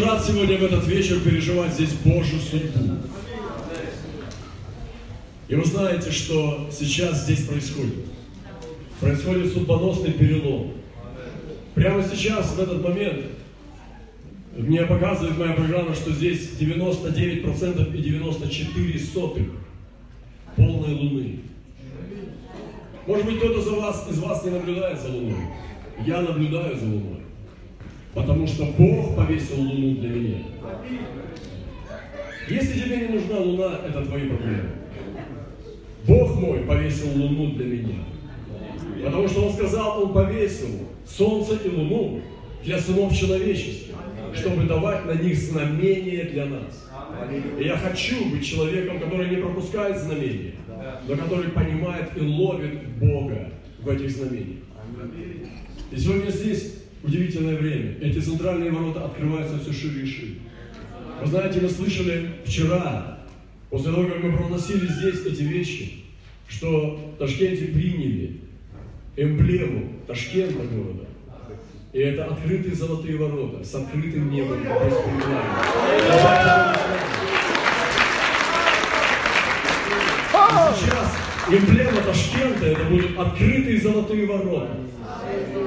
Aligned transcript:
рад 0.00 0.24
сегодня 0.24 0.58
в 0.58 0.64
этот 0.64 0.86
вечер 0.86 1.20
переживать 1.20 1.74
здесь 1.74 1.92
Божью 2.04 2.38
судьбу. 2.38 2.96
И 5.48 5.54
вы 5.54 5.64
знаете, 5.64 6.10
что 6.10 6.68
сейчас 6.72 7.24
здесь 7.24 7.46
происходит. 7.46 8.06
Происходит 9.00 9.52
судьбоносный 9.52 10.12
перелом. 10.12 10.72
Прямо 11.74 12.02
сейчас, 12.02 12.52
в 12.52 12.60
этот 12.60 12.82
момент, 12.82 13.26
мне 14.56 14.82
показывает 14.82 15.36
моя 15.36 15.52
программа, 15.52 15.94
что 15.94 16.12
здесь 16.12 16.52
99% 16.58 17.96
и 17.96 18.02
94 18.02 18.98
сотых 19.00 19.46
полной 20.56 20.94
луны. 20.94 21.40
Может 23.06 23.26
быть, 23.26 23.38
кто-то 23.38 23.60
за 23.60 23.70
вас, 23.72 24.06
из 24.10 24.18
вас 24.18 24.44
не 24.44 24.50
наблюдает 24.50 25.00
за 25.00 25.08
луной. 25.08 25.44
Я 26.06 26.20
наблюдаю 26.20 26.78
за 26.78 26.84
луной. 26.84 27.21
Потому 28.14 28.46
что 28.46 28.66
Бог 28.78 29.16
повесил 29.16 29.60
луну 29.60 29.96
для 29.96 30.08
меня. 30.10 30.38
Если 32.48 32.80
тебе 32.80 32.96
не 32.96 33.08
нужна 33.14 33.38
луна, 33.38 33.80
это 33.86 34.04
твои 34.04 34.28
проблемы. 34.28 34.70
Бог 36.06 36.36
мой 36.36 36.60
повесил 36.60 37.08
луну 37.16 37.54
для 37.54 37.64
меня. 37.64 38.04
Потому 39.04 39.28
что 39.28 39.46
Он 39.46 39.52
сказал, 39.52 40.02
Он 40.02 40.12
повесил 40.12 40.68
солнце 41.06 41.56
и 41.64 41.68
луну 41.70 42.20
для 42.64 42.78
сынов 42.78 43.16
человеческих, 43.16 43.94
чтобы 44.34 44.64
давать 44.64 45.06
на 45.06 45.12
них 45.12 45.36
знамения 45.36 46.24
для 46.24 46.46
нас. 46.46 46.90
И 47.58 47.64
я 47.64 47.76
хочу 47.76 48.30
быть 48.30 48.46
человеком, 48.46 49.00
который 49.00 49.30
не 49.30 49.36
пропускает 49.36 49.98
знамения, 49.98 50.54
но 51.08 51.16
который 51.16 51.50
понимает 51.50 52.10
и 52.16 52.20
ловит 52.20 52.88
Бога 52.98 53.50
в 53.80 53.88
этих 53.88 54.10
знамениях. 54.10 54.58
И 55.90 55.96
сегодня 55.96 56.30
здесь 56.30 56.81
удивительное 57.02 57.56
время. 57.56 57.96
Эти 58.00 58.18
центральные 58.18 58.70
ворота 58.70 59.04
открываются 59.04 59.58
все 59.58 59.72
шире 59.72 60.02
и 60.02 60.06
шире. 60.06 60.34
Вы 61.20 61.26
знаете, 61.26 61.60
мы 61.60 61.68
слышали 61.68 62.30
вчера, 62.44 63.18
после 63.70 63.92
того, 63.92 64.06
как 64.06 64.22
мы 64.22 64.36
проносили 64.36 64.86
здесь 64.86 65.24
эти 65.24 65.42
вещи, 65.42 66.04
что 66.48 67.12
в 67.14 67.18
Ташкенте 67.18 67.66
приняли 67.66 68.40
эмблему 69.16 69.92
Ташкента 70.06 70.64
города. 70.64 71.06
И 71.92 71.98
это 71.98 72.24
открытые 72.24 72.74
золотые 72.74 73.18
ворота 73.18 73.64
с 73.64 73.74
открытым 73.74 74.30
небом 74.30 74.62
без 74.62 74.94
Сейчас 80.78 81.16
эмблема 81.48 82.00
Ташкента 82.02 82.66
это 82.66 82.84
будут 82.84 83.18
открытые 83.18 83.80
золотые 83.80 84.26
ворота 84.26 84.76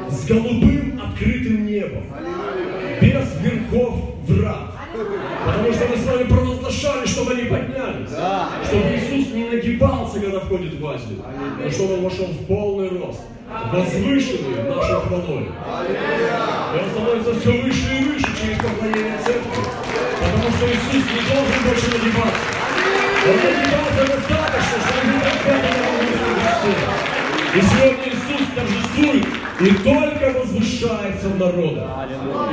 с 0.10 0.26
голубым 0.26 0.85
открытым 1.16 1.66
небом, 1.66 2.04
без 3.02 3.42
верхов 3.42 3.94
врат. 4.28 4.72
Потому 5.46 5.74
что 5.74 5.88
мы 5.88 5.98
с 5.98 6.06
вами 6.06 6.24
провозглашали, 6.24 7.06
чтобы 7.06 7.32
они 7.34 7.44
поднялись. 7.44 8.10
Чтобы 8.10 8.84
Иисус 8.96 9.34
не 9.34 9.50
нагибался, 9.50 10.20
когда 10.20 10.40
входит 10.40 10.80
в 10.80 10.86
Азию, 10.86 11.24
но 11.62 11.70
чтобы 11.70 11.94
он 11.96 12.04
вошел 12.04 12.26
в 12.26 12.46
полный 12.46 12.90
рост, 12.90 13.22
возвышенный 13.72 14.64
нашей 14.64 15.02
хвалой. 15.02 15.48
И 16.74 16.78
он 16.80 16.90
становится 16.92 17.40
все 17.40 17.52
выше 17.62 17.98
и 18.00 18.04
выше 18.06 18.28
через 18.42 18.58
поклонение 18.58 19.18
церкви. 19.26 19.64
Потому 20.20 20.52
что 20.56 20.66
Иисус 20.68 21.04
не 21.12 21.22
должен 21.32 21.60
больше 21.66 21.88
нагибаться. 21.92 22.44
Он 23.26 23.36
нагибался 23.36 24.04
достаточно, 24.16 24.78
чтобы 24.86 25.08
не 25.12 25.18
распятый 25.26 25.72
И 27.56 27.62
сегодня 27.62 28.05
торжествует 28.56 29.26
и 29.62 29.84
только 29.84 30.40
возвышается 30.40 31.30
в 31.30 31.40
народе. 31.40 31.82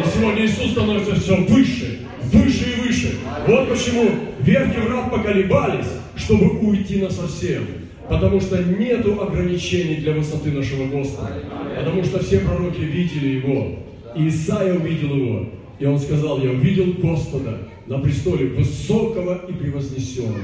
И 0.00 0.18
сегодня 0.18 0.44
Иисус 0.44 0.72
становится 0.72 1.14
все 1.14 1.36
выше, 1.36 2.00
выше 2.24 2.64
и 2.76 2.80
выше. 2.80 3.14
Вот 3.46 3.68
почему 3.68 4.10
верхи 4.40 4.80
врат 4.80 5.10
поколебались, 5.10 5.88
чтобы 6.16 6.58
уйти 6.58 7.00
на 7.00 7.10
совсем. 7.10 7.64
Потому 8.08 8.40
что 8.40 8.62
нету 8.62 9.22
ограничений 9.22 9.96
для 9.96 10.12
высоты 10.12 10.50
нашего 10.50 10.86
Господа. 10.86 11.42
Потому 11.76 12.04
что 12.04 12.22
все 12.22 12.40
пророки 12.40 12.80
видели 12.80 13.38
Его. 13.38 13.78
И 14.16 14.28
Исаия 14.28 14.74
увидел 14.74 15.14
Его. 15.14 15.48
И 15.78 15.86
он 15.86 15.98
сказал, 15.98 16.40
я 16.40 16.50
увидел 16.50 16.92
Господа 16.98 17.58
на 17.86 17.98
престоле 17.98 18.46
высокого 18.48 19.40
и 19.48 19.52
превознесенного. 19.52 20.38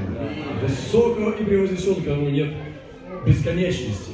Высокого 0.62 1.30
и 1.32 1.44
превознесенного, 1.44 2.00
которому 2.00 2.30
нет 2.30 2.48
бесконечности. 3.26 4.12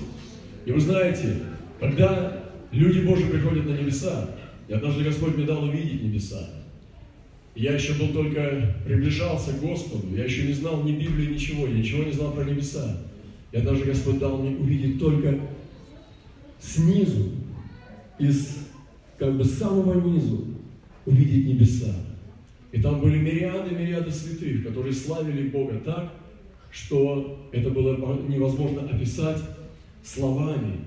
И 0.65 0.73
вы 0.73 0.81
знаете, 0.81 1.41
когда 1.79 2.45
люди 2.73 3.07
Божьи 3.07 3.25
приходят 3.25 3.67
на 3.67 3.73
небеса, 3.73 4.31
я 4.69 4.79
даже 4.79 5.05
Господь 5.05 5.37
мне 5.37 5.47
дал 5.47 5.65
увидеть 5.65 6.03
небеса. 6.03 6.49
Я 7.55 7.75
еще 7.75 7.95
был 7.95 8.09
только, 8.09 8.75
приближался 8.85 9.53
к 9.53 9.61
Господу, 9.61 10.09
я 10.17 10.25
еще 10.25 10.45
не 10.45 10.55
знал 10.55 10.83
ни 10.83 10.93
Библии, 10.93 11.35
ничего, 11.35 11.67
я 11.67 11.75
ничего 11.75 12.03
не 12.03 12.13
знал 12.13 12.33
про 12.33 12.45
небеса. 12.45 12.99
Я 13.53 13.61
даже 13.61 13.85
Господь 13.85 14.19
дал 14.19 14.39
мне 14.39 14.57
увидеть 14.57 14.99
только 14.99 15.39
снизу, 16.59 17.31
из 18.19 18.59
как 19.19 19.37
бы 19.37 19.45
самого 19.45 20.01
низу, 20.01 20.47
увидеть 21.07 21.47
небеса. 21.47 21.95
И 22.73 22.81
там 22.81 23.01
были 23.01 23.19
мириады, 23.19 23.75
мириады 23.75 24.11
святых, 24.11 24.67
которые 24.67 24.93
славили 24.93 25.49
Бога 25.49 25.81
так, 25.85 26.13
что 26.73 27.49
это 27.53 27.71
было 27.71 27.97
невозможно 28.29 28.83
описать 28.83 29.39
словами 30.05 30.81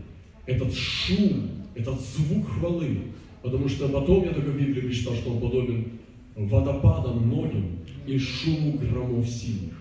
этот 0.45 0.73
шум, 0.73 1.49
этот 1.75 1.99
звук 1.99 2.47
хвалы. 2.49 2.99
Потому 3.41 3.67
что 3.67 3.89
потом 3.89 4.23
я 4.23 4.31
только 4.31 4.49
в 4.49 4.57
Библии 4.57 4.81
прочитал, 4.81 5.15
что 5.15 5.31
он 5.31 5.41
подобен 5.41 5.85
водопадам 6.35 7.27
многим 7.27 7.79
и 8.05 8.17
шуму 8.17 8.77
громов 8.77 9.27
сильных. 9.27 9.73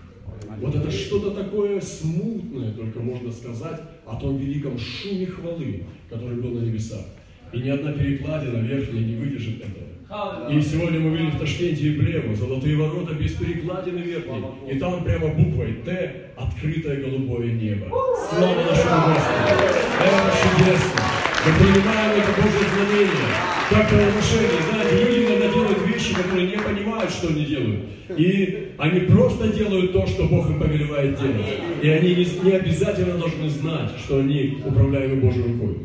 Вот 0.59 0.75
это 0.75 0.89
что-то 0.91 1.31
такое 1.31 1.79
смутное, 1.81 2.73
только 2.73 2.99
можно 2.99 3.31
сказать, 3.31 3.81
о 4.05 4.15
том 4.15 4.37
великом 4.37 4.77
шуме 4.77 5.25
хвалы, 5.25 5.83
который 6.09 6.41
был 6.41 6.51
на 6.51 6.65
небесах. 6.65 7.05
И 7.53 7.59
ни 7.59 7.69
одна 7.69 7.93
перекладина 7.93 8.57
верхняя 8.57 9.03
не 9.03 9.15
выдержит 9.15 9.61
этого. 9.61 9.86
И 10.07 10.61
сегодня 10.61 11.01
мы 11.01 11.09
видели 11.09 11.31
в 11.31 11.39
Ташкенте 11.39 11.89
эмблему, 11.89 12.33
золотые 12.33 12.77
ворота 12.77 13.13
без 13.13 13.33
перекладины 13.33 13.99
верхней. 13.99 14.41
И 14.71 14.79
там 14.79 15.03
прямо 15.03 15.27
буквой 15.27 15.81
Т 15.83 16.31
открытое 16.37 17.01
голубое 17.01 17.51
небо. 17.51 17.87
Слава 18.29 18.55
нашему 18.55 19.13
Господу! 19.13 19.67
Это 19.99 20.31
чудесно! 20.41 21.01
Мы 21.45 21.53
принимаем 21.59 22.21
это 22.21 22.41
Божье 22.41 22.67
знамение. 22.73 23.27
Как 23.69 23.89
правоношение. 23.89 24.61
Знаете, 24.69 25.03
люди 25.03 25.25
иногда 25.25 25.47
делают 25.53 25.87
вещи, 25.87 26.15
которые 26.15 26.47
не 26.47 26.57
понимают, 26.57 27.11
что 27.11 27.27
они 27.27 27.43
делают. 27.43 27.79
И 28.15 28.71
они 28.77 28.99
просто 29.01 29.49
делают 29.49 29.91
то, 29.91 30.07
что 30.07 30.23
Бог 30.23 30.49
им 30.49 30.59
повелевает 30.59 31.19
делать. 31.19 31.45
И 31.81 31.89
они 31.89 32.15
не, 32.15 32.49
не 32.49 32.51
обязательно 32.53 33.17
должны 33.17 33.49
знать, 33.49 33.91
что 33.99 34.19
они 34.19 34.57
управляемы 34.65 35.17
Божьей 35.17 35.43
рукой. 35.43 35.77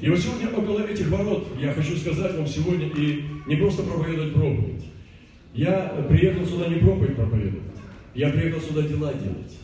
И 0.00 0.08
вот 0.08 0.18
сегодня 0.18 0.48
около 0.48 0.80
этих 0.80 1.10
ворот 1.10 1.48
я 1.60 1.72
хочу 1.74 1.96
сказать 1.96 2.34
вам 2.36 2.46
сегодня 2.46 2.88
и 2.88 3.24
не 3.46 3.56
просто 3.56 3.82
проповедовать 3.82 4.32
проповедь. 4.32 4.84
Я 5.52 6.06
приехал 6.08 6.46
сюда 6.46 6.68
не 6.68 6.76
проповедь 6.76 7.16
проповедовать, 7.16 7.76
я 8.14 8.30
приехал 8.30 8.60
сюда 8.60 8.82
дела 8.82 9.12
делать. 9.12 9.58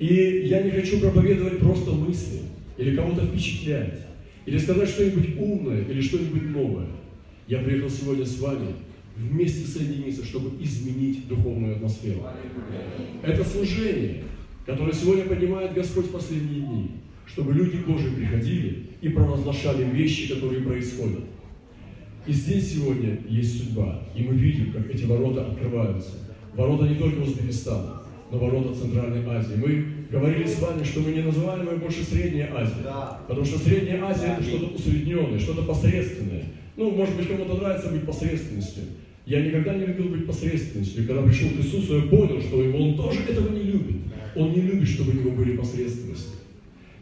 И 0.00 0.46
я 0.46 0.62
не 0.62 0.70
хочу 0.70 0.98
проповедовать 0.98 1.58
просто 1.58 1.92
мысли, 1.92 2.40
или 2.76 2.96
кого-то 2.96 3.24
впечатлять, 3.26 4.00
или 4.46 4.58
сказать 4.58 4.88
что-нибудь 4.88 5.36
умное, 5.38 5.82
или 5.82 6.00
что-нибудь 6.00 6.50
новое. 6.50 6.88
Я 7.46 7.58
приехал 7.58 7.88
сегодня 7.88 8.24
с 8.24 8.40
вами 8.40 8.68
вместе 9.16 9.66
соединиться, 9.66 10.24
чтобы 10.24 10.60
изменить 10.60 11.28
духовную 11.28 11.76
атмосферу. 11.76 12.22
Это 13.22 13.44
служение, 13.44 14.24
которое 14.66 14.92
сегодня 14.92 15.24
поднимает 15.26 15.74
Господь 15.74 16.06
в 16.06 16.12
последние 16.12 16.62
дни 16.62 16.90
чтобы 17.26 17.52
люди 17.52 17.76
Божьи 17.86 18.10
приходили 18.10 18.86
и 19.00 19.08
провозглашали 19.08 19.84
вещи, 19.84 20.32
которые 20.32 20.62
происходят. 20.62 21.20
И 22.26 22.32
здесь 22.32 22.74
сегодня 22.74 23.18
есть 23.28 23.58
судьба, 23.58 24.02
и 24.14 24.22
мы 24.22 24.34
видим, 24.34 24.72
как 24.72 24.88
эти 24.94 25.04
ворота 25.04 25.46
открываются. 25.46 26.12
Ворота 26.54 26.86
не 26.86 26.94
только 26.94 27.20
Узбекистана, 27.20 28.02
но 28.30 28.38
ворота 28.38 28.78
Центральной 28.78 29.26
Азии. 29.26 29.54
Мы 29.56 29.84
говорили 30.10 30.46
с 30.46 30.60
вами, 30.60 30.84
что 30.84 31.00
мы 31.00 31.12
не 31.12 31.22
называем 31.22 31.68
ее 31.68 31.78
больше 31.78 32.04
Средняя 32.04 32.54
Азия, 32.54 33.18
потому 33.26 33.44
что 33.44 33.58
Средняя 33.58 34.04
Азия 34.04 34.36
это 34.38 34.42
что-то 34.42 34.74
усредненное, 34.74 35.38
что-то 35.38 35.62
посредственное. 35.62 36.44
Ну, 36.76 36.90
может 36.92 37.16
быть, 37.16 37.28
кому-то 37.28 37.54
нравится 37.54 37.90
быть 37.90 38.04
посредственностью. 38.04 38.84
Я 39.26 39.42
никогда 39.42 39.74
не 39.74 39.86
любил 39.86 40.08
быть 40.08 40.26
посредственностью. 40.26 41.06
Когда 41.06 41.22
пришел 41.22 41.48
к 41.50 41.64
Иисусу, 41.64 41.96
я 41.96 42.02
понял, 42.02 42.40
что 42.40 42.58
он 42.58 42.96
тоже 42.96 43.20
этого 43.28 43.50
не 43.50 43.62
любит. 43.64 43.96
Он 44.34 44.52
не 44.52 44.62
любит, 44.62 44.88
чтобы 44.88 45.12
у 45.12 45.14
него 45.14 45.30
были 45.32 45.56
посредственности. 45.56 46.30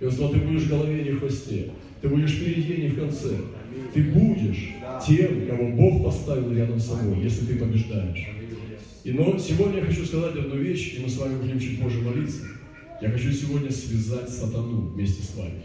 И 0.01 0.05
он 0.05 0.11
сказал, 0.11 0.33
ты 0.33 0.39
будешь 0.39 0.63
в 0.63 0.71
голове, 0.71 1.03
не 1.03 1.11
в 1.11 1.21
хвосте. 1.21 1.71
Ты 2.01 2.09
будешь 2.09 2.33
впереди, 2.33 2.83
не 2.83 2.89
в 2.89 2.99
конце. 2.99 3.37
Ты 3.93 4.03
будешь 4.05 4.71
тем, 5.07 5.47
кого 5.47 5.69
Бог 5.73 6.05
поставил 6.05 6.53
рядом 6.53 6.81
с 6.81 6.87
собой, 6.87 7.23
если 7.23 7.45
ты 7.45 7.57
побеждаешь. 7.57 8.29
И 9.05 9.13
но 9.13 9.39
сегодня 9.39 9.81
я 9.81 9.85
хочу 9.85 10.05
сказать 10.07 10.37
одну 10.37 10.57
вещь, 10.57 10.95
и 10.97 11.03
мы 11.03 11.09
с 11.09 11.19
вами 11.19 11.41
будем 11.41 11.61
чуть 11.61 11.81
позже 11.81 12.01
молиться. 12.01 12.43
Я 13.01 13.11
хочу 13.11 13.33
сегодня 13.33 13.71
связать 13.71 14.29
сатану 14.29 14.89
вместе 14.89 15.23
с 15.23 15.35
вами. 15.35 15.63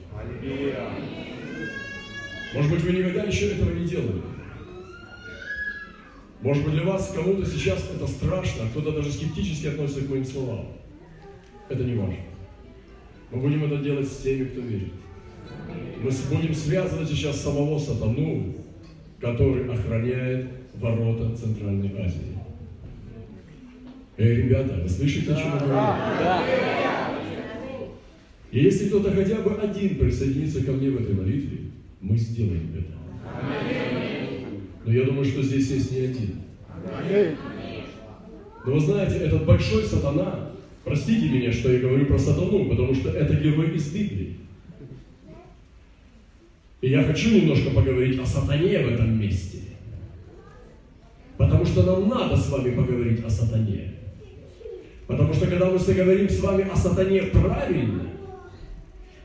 Может 2.54 2.72
быть, 2.72 2.82
вы 2.82 2.92
никогда 2.92 3.24
еще 3.24 3.52
этого 3.52 3.72
не 3.74 3.86
делали. 3.86 4.22
Может 6.42 6.64
быть, 6.64 6.74
для 6.74 6.84
вас 6.84 7.12
кому-то 7.16 7.46
сейчас 7.46 7.80
это 7.94 8.08
страшно, 8.08 8.64
а 8.66 8.70
кто-то 8.70 8.92
даже 8.92 9.12
скептически 9.12 9.68
относится 9.68 10.02
к 10.02 10.10
моим 10.10 10.26
словам. 10.26 10.68
Это 11.70 11.84
не 11.84 11.96
важно. 11.96 12.18
Мы 13.32 13.42
будем 13.42 13.64
это 13.66 13.78
делать 13.78 14.08
с 14.08 14.18
теми, 14.18 14.46
кто 14.46 14.62
верит. 14.62 14.94
Мы 16.04 16.12
будем 16.36 16.54
связывать 16.54 17.10
сейчас 17.10 17.42
самого 17.42 17.80
сатану, 17.80 18.54
который 19.20 19.68
охраняет 19.72 20.48
ворота 20.76 21.36
Центральной 21.36 21.92
Азии. 22.02 22.38
Эй, 24.18 24.44
ребята, 24.44 24.80
вы 24.82 24.88
слышите, 24.88 25.34
о 25.34 25.36
чем 25.36 25.54
я 25.54 25.60
говорю? 25.60 26.46
И 28.52 28.60
если 28.60 28.88
кто-то 28.88 29.12
хотя 29.12 29.42
бы 29.42 29.56
один 29.56 29.96
присоединится 29.98 30.64
ко 30.64 30.72
мне 30.72 30.90
в 30.90 31.02
этой 31.02 31.14
молитве, 31.14 31.58
мы 32.00 32.16
сделаем 32.16 32.72
это. 32.74 32.96
Но 34.86 34.94
я 34.94 35.04
думаю, 35.04 35.26
что 35.26 35.42
здесь 35.42 35.70
есть 35.72 35.92
не 35.92 36.06
один. 36.06 36.36
Но 38.66 38.74
вы 38.74 38.80
знаете, 38.80 39.18
этот 39.18 39.46
большой 39.46 39.84
сатана, 39.84 40.52
простите 40.86 41.28
меня, 41.28 41.52
что 41.52 41.72
я 41.72 41.80
говорю 41.80 42.06
про 42.06 42.18
сатану, 42.18 42.70
потому 42.70 42.94
что 42.94 43.10
это 43.10 43.36
герой 43.36 43.76
из 43.76 43.92
Библии. 43.92 44.38
И 46.82 46.90
я 46.90 47.04
хочу 47.04 47.32
немножко 47.36 47.72
поговорить 47.72 48.20
о 48.20 48.26
сатане 48.26 48.80
в 48.80 48.94
этом 48.94 49.20
месте. 49.20 49.58
Потому 51.38 51.66
что 51.66 51.84
нам 51.84 52.08
надо 52.08 52.38
с 52.38 52.50
вами 52.50 52.76
поговорить 52.76 53.26
о 53.26 53.30
сатане. 53.30 53.94
Потому 55.08 55.34
что 55.34 55.48
когда 55.48 55.70
мы 55.70 55.78
говорим 55.78 56.30
с 56.30 56.40
вами 56.40 56.70
о 56.72 56.76
сатане 56.76 57.24
правильно, 57.24 58.04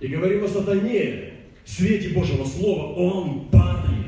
и 0.00 0.08
говорим 0.08 0.44
о 0.44 0.48
сатане 0.48 1.32
в 1.64 1.70
свете 1.70 2.08
Божьего 2.10 2.44
Слова, 2.44 2.94
он 2.94 3.48
падает. 3.50 4.06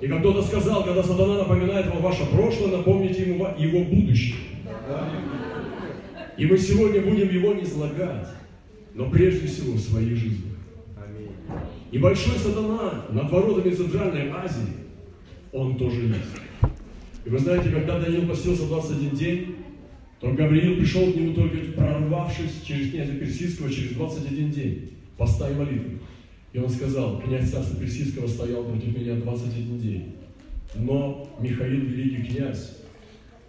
И 0.00 0.08
как 0.08 0.20
кто-то 0.20 0.42
сказал, 0.42 0.84
когда 0.84 1.02
сатана 1.02 1.38
напоминает 1.38 1.86
вам 1.88 2.02
ваше 2.02 2.24
прошлое, 2.26 2.78
напомните 2.78 3.22
ему 3.22 3.46
его 3.58 3.84
будущее. 3.84 4.36
И 6.40 6.46
мы 6.46 6.56
сегодня 6.56 7.02
будем 7.02 7.28
его 7.28 7.52
не 7.52 7.64
излагать, 7.64 8.26
но 8.94 9.10
прежде 9.10 9.46
всего 9.46 9.74
в 9.74 9.78
своей 9.78 10.14
жизни. 10.14 10.52
И 11.92 11.98
большой 11.98 12.38
сатана 12.38 13.04
над 13.10 13.30
воротами 13.30 13.74
Центральной 13.74 14.30
Азии, 14.30 14.72
он 15.52 15.76
тоже 15.76 16.00
есть. 16.06 16.72
И 17.26 17.28
вы 17.28 17.38
знаете, 17.38 17.68
когда 17.68 18.00
Даниил 18.00 18.26
постился 18.26 18.66
21 18.66 19.10
день, 19.10 19.56
то 20.18 20.32
Гавриил 20.32 20.76
пришел 20.76 21.12
к 21.12 21.14
нему 21.14 21.34
только 21.34 21.58
прорвавшись 21.72 22.62
через 22.64 22.90
князя 22.90 23.12
Персидского 23.16 23.70
через 23.70 23.90
21 23.90 24.50
день, 24.50 24.92
поста 25.18 25.50
и 25.50 25.54
молитвы. 25.54 25.98
И 26.54 26.58
он 26.58 26.70
сказал, 26.70 27.20
князь 27.20 27.50
царства 27.50 27.78
Персидского 27.78 28.26
стоял 28.26 28.64
против 28.64 28.96
меня 28.96 29.16
21 29.16 29.78
день. 29.78 30.14
Но 30.74 31.28
Михаил, 31.38 31.80
великий 31.80 32.32
князь, 32.32 32.78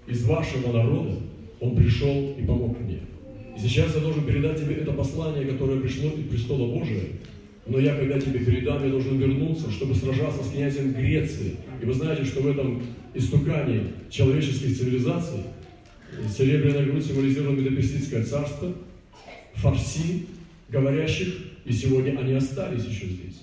из 0.08 0.26
вашего 0.26 0.74
народа, 0.74 1.31
он 1.62 1.75
пришел 1.75 2.36
и 2.38 2.44
помог 2.44 2.78
мне. 2.80 3.00
И 3.56 3.60
сейчас 3.60 3.96
я 3.96 4.02
должен 4.02 4.25
передать 4.25 4.60
тебе 4.60 4.75
это 4.75 4.92
послание, 4.92 5.46
которое 5.46 5.80
пришло 5.80 6.10
из 6.10 6.28
престола 6.28 6.74
Божия. 6.78 7.04
Но 7.68 7.80
я, 7.80 7.96
когда 7.96 8.19
тебе 8.19 8.40
передам, 8.40 8.84
я 8.84 8.90
должен 8.90 9.18
вернуться, 9.18 9.72
чтобы 9.72 9.94
сражаться 9.94 10.44
с 10.44 10.52
князем 10.52 10.94
Греции. 10.94 11.56
И 11.81 11.86
вы 11.86 11.94
знаете, 11.94 12.25
что 12.25 12.42
в 12.42 12.48
этом 12.48 12.81
истукании 13.13 13.84
человеческой 14.10 14.74
цивилизации 14.74 15.44
серебряная 16.36 16.86
грудь 16.86 17.06
символизирует 17.06 17.60
Медоперсидское 17.60 18.24
царство, 18.24 18.74
фарси, 19.54 20.25
говорящих 20.69 21.36
и 21.66 21.72
сегодня 21.72 22.18
они 22.19 22.34
остались 22.34 22.86
еще 22.86 23.06
здесь. 23.06 23.42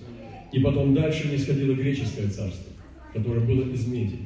И 0.53 0.59
потом 0.59 0.94
дальше 0.94 1.29
не 1.29 1.38
сходило 1.38 1.75
греческое 1.75 2.29
царство, 2.29 2.73
которое 3.12 3.41
было 3.41 3.70
из 3.70 3.87
меди. 3.87 4.19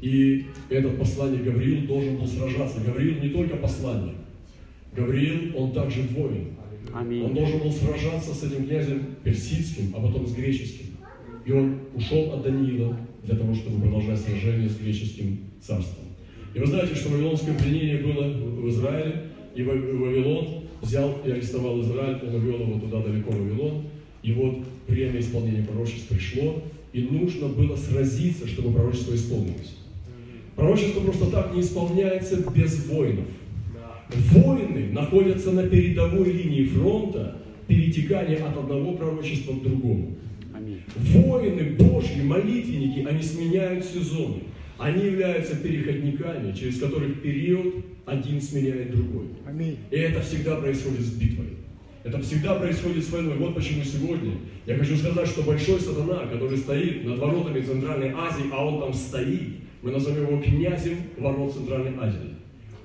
И 0.00 0.46
этот 0.70 0.98
посланник 0.98 1.44
Гавриил 1.44 1.86
должен 1.86 2.16
был 2.16 2.26
сражаться. 2.26 2.80
Гавриил 2.80 3.20
не 3.20 3.30
только 3.30 3.56
посланник. 3.56 4.14
Гавриил, 4.94 5.56
он 5.56 5.72
также 5.72 6.02
воин. 6.02 6.48
Аминь. 6.94 7.22
Он 7.22 7.34
должен 7.34 7.58
был 7.58 7.72
сражаться 7.72 8.34
с 8.34 8.42
этим 8.44 8.66
князем 8.66 9.02
персидским, 9.22 9.94
а 9.96 10.00
потом 10.00 10.26
с 10.26 10.32
греческим. 10.32 10.86
И 11.44 11.52
он 11.52 11.80
ушел 11.94 12.32
от 12.32 12.42
Даниила 12.42 12.96
для 13.24 13.36
того, 13.36 13.54
чтобы 13.54 13.80
продолжать 13.80 14.20
сражение 14.20 14.68
с 14.68 14.76
греческим 14.78 15.40
царством. 15.60 16.04
И 16.54 16.58
вы 16.58 16.66
знаете, 16.66 16.94
что 16.94 17.10
вавилонское 17.10 17.54
пленение 17.54 17.98
было 17.98 18.28
в 18.28 18.68
Израиле, 18.68 19.24
и 19.54 19.62
Вавилон 19.62 20.64
взял 20.80 21.18
и 21.24 21.30
арестовал 21.30 21.80
Израиль, 21.82 22.18
он 22.26 22.34
увел 22.34 22.60
его 22.60 22.80
туда 22.80 23.02
далеко 23.02 23.32
в 23.32 23.38
Вавилон, 23.38 23.84
и 24.22 24.32
вот 24.32 24.58
время 24.86 25.20
исполнения 25.20 25.64
пророчеств 25.64 26.08
пришло, 26.08 26.62
и 26.92 27.02
нужно 27.02 27.48
было 27.48 27.76
сразиться, 27.76 28.46
чтобы 28.46 28.72
пророчество 28.72 29.14
исполнилось. 29.14 29.77
Пророчество 30.58 31.02
просто 31.02 31.26
так 31.26 31.54
не 31.54 31.60
исполняется 31.60 32.44
без 32.52 32.84
воинов. 32.88 33.26
Воины 34.32 34.88
находятся 34.90 35.52
на 35.52 35.62
передовой 35.68 36.32
линии 36.32 36.64
фронта 36.64 37.36
перетекания 37.68 38.44
от 38.44 38.56
одного 38.56 38.94
пророчества 38.94 39.52
к 39.52 39.62
другому. 39.62 40.16
Воины 40.96 41.76
Божьи, 41.78 42.22
молитвенники, 42.22 43.06
они 43.06 43.22
сменяют 43.22 43.84
сезоны. 43.84 44.40
Они 44.78 45.04
являются 45.04 45.54
переходниками, 45.54 46.52
через 46.52 46.80
которых 46.80 47.22
период 47.22 47.76
один 48.04 48.42
сменяет 48.42 48.90
другой. 48.90 49.26
Аминь. 49.46 49.76
И 49.92 49.96
это 49.96 50.22
всегда 50.22 50.56
происходит 50.56 51.02
с 51.02 51.12
битвой. 51.12 51.50
Это 52.02 52.20
всегда 52.20 52.56
происходит 52.56 53.04
с 53.04 53.10
войной. 53.10 53.36
Вот 53.36 53.54
почему 53.54 53.84
сегодня 53.84 54.32
я 54.66 54.74
хочу 54.76 54.96
сказать, 54.96 55.28
что 55.28 55.42
большой 55.42 55.78
сатана, 55.78 56.26
который 56.26 56.58
стоит 56.58 57.04
над 57.04 57.18
воротами 57.18 57.60
Центральной 57.60 58.10
Азии, 58.10 58.46
а 58.52 58.66
он 58.66 58.80
там 58.80 58.92
стоит, 58.92 59.57
мы 59.82 59.90
назовем 59.90 60.28
его 60.28 60.42
князем 60.42 60.98
ворот 61.18 61.54
Центральной 61.54 61.96
Азии. 61.98 62.34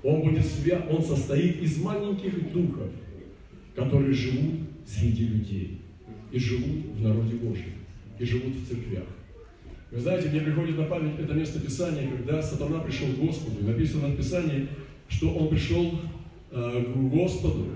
Он, 0.04 0.22
будет 0.22 0.46
свя... 0.46 0.86
он 0.90 1.02
состоит 1.02 1.62
из 1.62 1.78
маленьких 1.78 2.52
духов, 2.52 2.90
которые 3.76 4.14
живут 4.14 4.62
среди 4.86 5.26
людей 5.26 5.82
и 6.32 6.40
живут 6.40 6.86
в 6.98 7.02
народе 7.02 7.36
Божьем, 7.36 7.74
и 8.20 8.26
живут 8.26 8.56
в 8.56 8.68
церквях. 8.68 9.06
Вы 9.92 10.00
знаете, 10.00 10.30
мне 10.30 10.42
приходит 10.42 10.78
на 10.78 10.86
память 10.86 11.20
это 11.20 11.34
место 11.34 11.60
Писания, 11.60 12.10
когда 12.10 12.42
сатана 12.42 12.80
пришел 12.80 13.08
к 13.08 13.20
Господу. 13.20 13.64
Написано 13.64 14.08
в 14.08 14.18
Писании, 14.18 14.68
что 15.08 15.34
он 15.36 15.50
пришел 15.50 16.00
э, 16.52 16.84
к 16.84 16.98
Господу, 17.12 17.68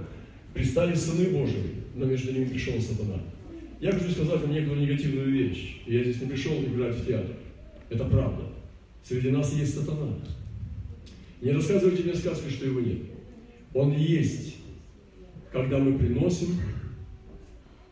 пристали 0.53 0.95
сыны 0.95 1.29
Божии, 1.29 1.75
но 1.95 2.05
между 2.05 2.33
ними 2.33 2.45
пришел 2.45 2.73
сатана. 2.81 3.21
Я 3.79 3.91
хочу 3.91 4.09
сказать 4.09 4.41
вам 4.41 4.51
некоторую 4.51 4.81
негативную 4.81 5.31
вещь. 5.31 5.81
Я 5.85 6.03
здесь 6.03 6.19
не 6.19 6.27
пришел 6.27 6.53
играть 6.63 6.95
в 6.95 7.05
театр. 7.05 7.35
Это 7.89 8.05
правда. 8.05 8.46
Среди 9.07 9.29
нас 9.29 9.53
есть 9.53 9.73
сатана. 9.73 10.17
Не 11.41 11.51
рассказывайте 11.51 12.03
мне 12.03 12.13
сказки, 12.13 12.49
что 12.49 12.65
его 12.65 12.81
нет. 12.81 12.97
Он 13.73 13.93
есть, 13.93 14.55
когда 15.49 15.77
мы 15.77 15.97
приносим 15.97 16.57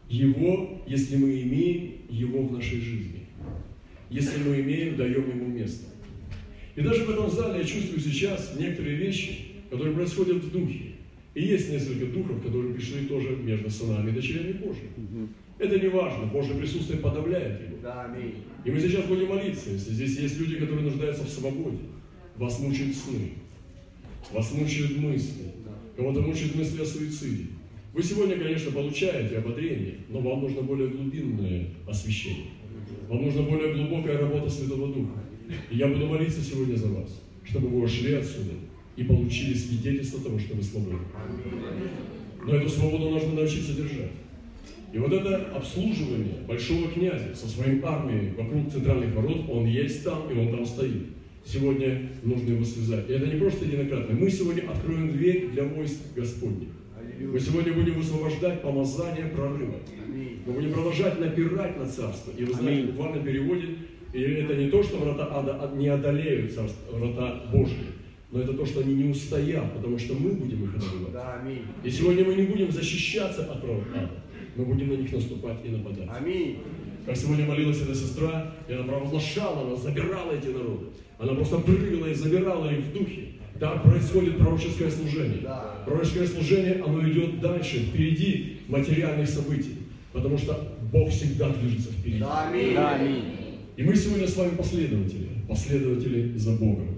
его, 0.10 0.82
если 0.86 1.16
мы 1.16 1.42
имеем 1.42 1.94
его 2.10 2.44
в 2.44 2.52
нашей 2.52 2.82
жизни. 2.82 3.28
Если 4.10 4.44
мы 4.44 4.60
имеем, 4.60 4.98
даем 4.98 5.30
ему 5.30 5.48
место. 5.48 5.86
И 6.76 6.82
даже 6.82 7.06
в 7.06 7.10
этом 7.10 7.32
зале 7.32 7.60
я 7.60 7.66
чувствую 7.66 8.02
сейчас 8.02 8.54
некоторые 8.60 8.98
вещи, 8.98 9.40
которые 9.70 9.96
происходят 9.96 10.44
в 10.44 10.52
духе. 10.52 10.96
И 11.36 11.44
есть 11.44 11.70
несколько 11.70 12.06
духов, 12.06 12.42
которые 12.42 12.74
пришли 12.74 13.08
тоже 13.08 13.36
между 13.36 13.70
сынами 13.70 14.10
и 14.10 14.14
дочерями 14.14 14.54
Божьими. 14.54 15.28
Это 15.60 15.78
не 15.78 15.90
важно, 15.90 16.28
Божье 16.28 16.56
присутствие 16.56 17.00
подавляет 17.00 17.62
его. 17.62 17.78
Да, 17.84 18.10
И 18.64 18.72
мы 18.72 18.80
сейчас 18.80 19.06
будем 19.06 19.28
молиться, 19.28 19.70
если 19.70 19.92
здесь 19.92 20.18
есть 20.18 20.40
люди, 20.40 20.56
которые 20.58 20.86
нуждаются 20.86 21.26
в 21.26 21.30
свободе. 21.30 21.80
Вас 22.38 22.60
мучают 22.60 22.96
сны, 22.96 23.34
вас 24.32 24.52
мучают 24.54 24.98
мысли, 24.98 25.44
кого-то 25.96 26.22
мучают 26.22 26.56
мысли 26.56 26.82
о 26.82 26.86
суициде. 26.86 27.48
Вы 27.94 28.04
сегодня, 28.04 28.38
конечно, 28.38 28.72
получаете 28.72 29.38
ободрение, 29.38 29.96
но 30.10 30.20
вам 30.20 30.42
нужно 30.42 30.62
более 30.62 30.90
глубинное 30.90 31.68
освещение. 31.88 32.48
Вам 33.10 33.24
нужна 33.24 33.44
более 33.44 33.74
глубокая 33.74 34.18
работа 34.18 34.50
Святого 34.50 34.94
Духа. 34.94 35.20
И 35.70 35.78
я 35.78 35.88
буду 35.88 36.08
молиться 36.08 36.42
сегодня 36.42 36.76
за 36.76 36.88
вас, 36.88 37.22
чтобы 37.44 37.70
вы 37.70 37.84
ушли 37.84 38.14
отсюда 38.16 38.52
и 38.96 39.04
получили 39.04 39.54
свидетельство 39.54 40.22
того, 40.22 40.40
что 40.40 40.56
вы 40.56 40.64
свободны. 40.64 41.00
Но 42.46 42.56
эту 42.56 42.70
свободу 42.70 43.10
нужно 43.10 43.34
научиться 43.34 43.74
держать. 43.74 44.12
И 44.94 44.98
вот 44.98 45.12
это 45.12 45.48
обслуживание 45.56 46.36
большого 46.48 46.90
князя 46.90 47.36
со 47.36 47.48
своей 47.48 47.82
армией 47.84 48.32
вокруг 48.38 48.72
центральных 48.72 49.14
ворот, 49.14 49.50
он 49.50 49.66
есть 49.66 50.04
там, 50.04 50.30
и 50.32 50.38
он 50.38 50.56
там 50.56 50.66
стоит. 50.66 51.08
Сегодня 51.46 52.10
нужно 52.24 52.52
его 52.52 52.64
связать. 52.64 53.10
И 53.10 53.14
это 53.14 53.28
не 53.28 53.40
просто 53.40 53.66
единократно. 53.66 54.16
Мы 54.16 54.30
сегодня 54.30 54.70
откроем 54.70 55.12
дверь 55.12 55.50
для 55.50 55.64
войск 55.64 56.00
Господних. 56.16 56.70
Мы 57.20 57.40
сегодня 57.40 57.74
будем 57.74 57.96
высвобождать 57.96 58.62
помазание 58.62 59.26
прорыва. 59.28 59.76
Мы 60.46 60.54
будем 60.54 60.74
продолжать 60.74 61.20
напирать 61.20 61.78
на 61.78 61.86
царство. 61.86 62.32
И 62.38 62.46
вы 62.46 62.54
знаете, 62.54 62.84
в 62.84 62.92
буквальном 62.92 63.24
переводе 63.24 63.68
и 64.16 64.22
это 64.22 64.56
не 64.56 64.70
то, 64.70 64.82
что 64.82 64.96
врата 64.96 65.28
ада 65.30 65.70
не 65.76 65.90
одолеют 65.90 66.54
царство, 66.54 66.96
врата 66.96 67.44
Божьи, 67.52 67.76
но 68.32 68.42
это 68.42 68.54
то, 68.54 68.66
что 68.66 68.82
они 68.82 68.96
не 68.96 69.10
устоят, 69.10 69.74
потому 69.74 69.98
что 69.98 70.14
мы 70.14 70.32
будем 70.32 70.64
их 70.64 70.76
одолевать. 70.76 71.14
Да, 71.14 71.42
И 71.84 71.90
сегодня 71.90 72.26
мы 72.26 72.36
не 72.36 72.44
будем 72.44 72.72
защищаться 72.72 73.44
от 73.44 73.64
ада, 73.64 74.12
мы 74.56 74.66
будем 74.66 74.90
на 74.90 74.94
них 74.94 75.12
наступать 75.12 75.58
и 75.64 75.70
нападать. 75.70 76.10
Аминь. 76.10 76.60
Как 77.06 77.16
сегодня 77.16 77.46
молилась 77.46 77.82
эта 77.82 77.94
сестра, 77.94 78.52
и 78.68 78.74
она 78.74 78.84
провозглашала, 78.84 79.68
она 79.68 79.76
забирала 79.76 80.32
эти 80.32 80.48
народы. 80.48 80.88
Она 81.20 81.34
просто 81.34 81.60
прыгала 81.60 82.08
и 82.08 82.14
забирала 82.14 82.72
их 82.72 82.80
в 82.80 82.94
духе. 82.94 83.36
Так 83.60 83.84
происходит 83.84 84.38
пророческое 84.38 84.90
служение. 84.90 85.40
Да. 85.44 85.84
Пророческое 85.86 86.28
служение, 86.28 86.84
оно 86.86 87.08
идет 87.08 87.40
дальше, 87.40 87.78
впереди 87.80 88.58
материальных 88.68 89.30
событий. 89.30 89.78
Потому 90.12 90.38
что 90.38 90.78
Бог 90.92 91.10
всегда 91.10 91.50
движется 91.50 91.92
впереди. 91.92 92.24
Аминь. 92.28 92.76
Аминь. 92.76 93.24
И 93.78 93.84
мы 93.84 93.96
сегодня 93.96 94.28
с 94.28 94.36
вами 94.36 94.56
последователи, 94.56 95.28
последователи 95.48 96.38
за 96.38 96.52
Богом. 96.52 96.95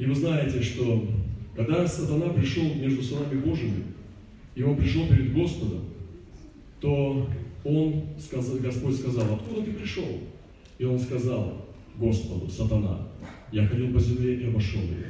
И 0.00 0.06
вы 0.06 0.14
знаете, 0.14 0.62
что 0.62 1.06
когда 1.54 1.86
сатана 1.86 2.32
пришел 2.32 2.74
между 2.74 3.02
сынами 3.02 3.38
Божьими, 3.38 3.84
и 4.54 4.62
он 4.62 4.74
пришел 4.74 5.06
перед 5.06 5.34
Господом, 5.34 5.84
то 6.80 7.28
он, 7.64 8.04
сказал, 8.18 8.56
Господь 8.56 8.96
сказал, 8.96 9.34
откуда 9.34 9.60
ты 9.60 9.72
пришел? 9.72 10.06
И 10.78 10.84
он 10.86 10.98
сказал 10.98 11.66
Господу, 11.98 12.50
сатана, 12.50 13.08
я 13.52 13.66
ходил 13.66 13.92
по 13.92 14.00
земле 14.00 14.36
и 14.36 14.46
обошел 14.48 14.80
ее. 14.80 15.04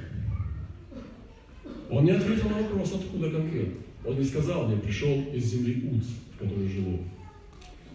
Он 1.88 2.04
не 2.04 2.10
ответил 2.10 2.48
на 2.48 2.56
вопрос, 2.56 2.92
откуда 2.92 3.30
конкретно. 3.30 3.74
Он 4.04 4.18
не 4.18 4.24
сказал, 4.24 4.72
я 4.72 4.76
пришел 4.76 5.22
из 5.32 5.44
земли 5.44 5.88
Уц, 5.88 6.06
в 6.34 6.38
которой 6.38 6.66
живу. 6.66 6.98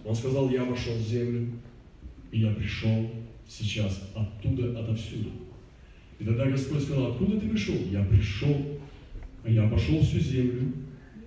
Он 0.06 0.16
сказал, 0.16 0.50
я 0.50 0.62
обошел 0.62 0.98
землю, 0.98 1.50
и 2.32 2.40
я 2.40 2.52
пришел 2.52 3.12
сейчас 3.50 4.02
оттуда, 4.16 4.80
отовсюду. 4.80 5.32
И 6.20 6.24
тогда 6.24 6.46
Господь 6.46 6.84
сказал, 6.84 7.12
откуда 7.12 7.40
ты 7.40 7.50
пришел? 7.50 7.76
Я 7.92 8.04
пришел, 8.04 8.56
а 9.44 9.50
я 9.50 9.64
обошел 9.64 10.00
всю 10.02 10.20
землю 10.20 10.72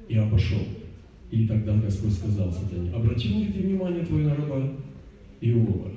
и 0.08 0.16
обошел. 0.16 0.62
И 1.30 1.46
тогда 1.46 1.74
Господь 1.74 2.12
сказал 2.12 2.50
сатане, 2.50 2.92
обратил 2.92 3.38
ли 3.38 3.52
ты 3.52 3.60
внимание 3.60 4.04
твое 4.04 4.26
на 4.26 4.34
раба 4.34 4.72
Иова? 5.40 5.92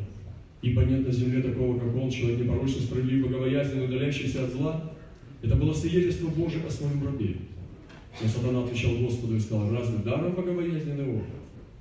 Ибо 0.61 0.83
нет 0.83 1.07
на 1.07 1.11
земле 1.11 1.41
такого, 1.41 1.79
как 1.79 1.95
он, 1.95 2.09
человек 2.09 2.41
непорочный, 2.41 2.81
справедливый, 2.81 3.29
богобоязненный, 3.29 3.85
удаляющийся 3.85 4.43
от 4.43 4.51
зла. 4.51 4.91
Это 5.41 5.55
было 5.55 5.73
свидетельство 5.73 6.27
Божие 6.27 6.63
о 6.67 6.69
своем 6.69 7.03
рабе. 7.03 7.37
Но 8.21 8.27
сатана 8.27 8.63
отвечал 8.63 8.97
Господу 8.97 9.37
и 9.37 9.39
сказал, 9.39 9.71
разве 9.71 9.99
даром 9.99 10.35
богобоязненный 10.35 11.05
Иов? 11.05 11.23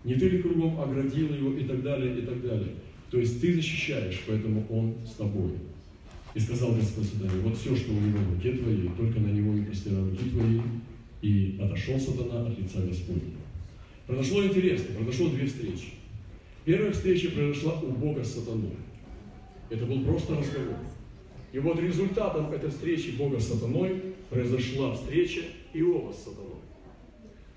Не 0.04 0.14
ты 0.14 0.28
ли 0.28 0.40
кругом 0.40 0.80
оградил 0.80 1.34
его 1.34 1.52
и 1.52 1.64
так 1.64 1.82
далее, 1.82 2.18
и 2.18 2.22
так 2.22 2.40
далее. 2.40 2.68
То 3.10 3.18
есть 3.18 3.40
ты 3.40 3.52
защищаешь, 3.52 4.22
поэтому 4.26 4.64
он 4.70 4.94
с 5.04 5.16
тобой. 5.16 5.50
И 6.34 6.40
сказал 6.40 6.74
Господь 6.74 7.06
сатане, 7.06 7.40
вот 7.42 7.56
все, 7.56 7.74
что 7.74 7.92
у 7.92 8.00
него 8.00 8.18
в 8.18 8.34
руке 8.34 8.52
твоей, 8.52 8.88
только 8.96 9.18
на 9.18 9.28
него 9.28 9.52
не 9.52 9.64
простирай 9.64 10.02
руки 10.02 10.30
твои. 10.30 10.60
И 11.22 11.58
отошел 11.60 11.98
сатана 11.98 12.46
от 12.46 12.58
лица 12.58 12.80
Господня. 12.80 13.34
Произошло 14.06 14.44
интересно, 14.44 14.94
произошло 14.94 15.28
две 15.28 15.46
встречи. 15.46 15.90
Первая 16.64 16.92
встреча 16.92 17.30
произошла 17.30 17.74
у 17.80 17.88
Бога 17.92 18.24
с 18.24 18.34
сатаной. 18.34 18.76
Это 19.68 19.86
был 19.86 20.04
просто 20.04 20.36
разговор. 20.36 20.76
И 21.52 21.58
вот 21.58 21.80
результатом 21.80 22.50
этой 22.52 22.70
встречи 22.70 23.10
Бога 23.10 23.40
с 23.40 23.48
сатаной 23.48 24.02
произошла 24.30 24.94
встреча 24.94 25.40
Иова 25.74 26.12
с 26.12 26.18
сатаной. 26.24 26.60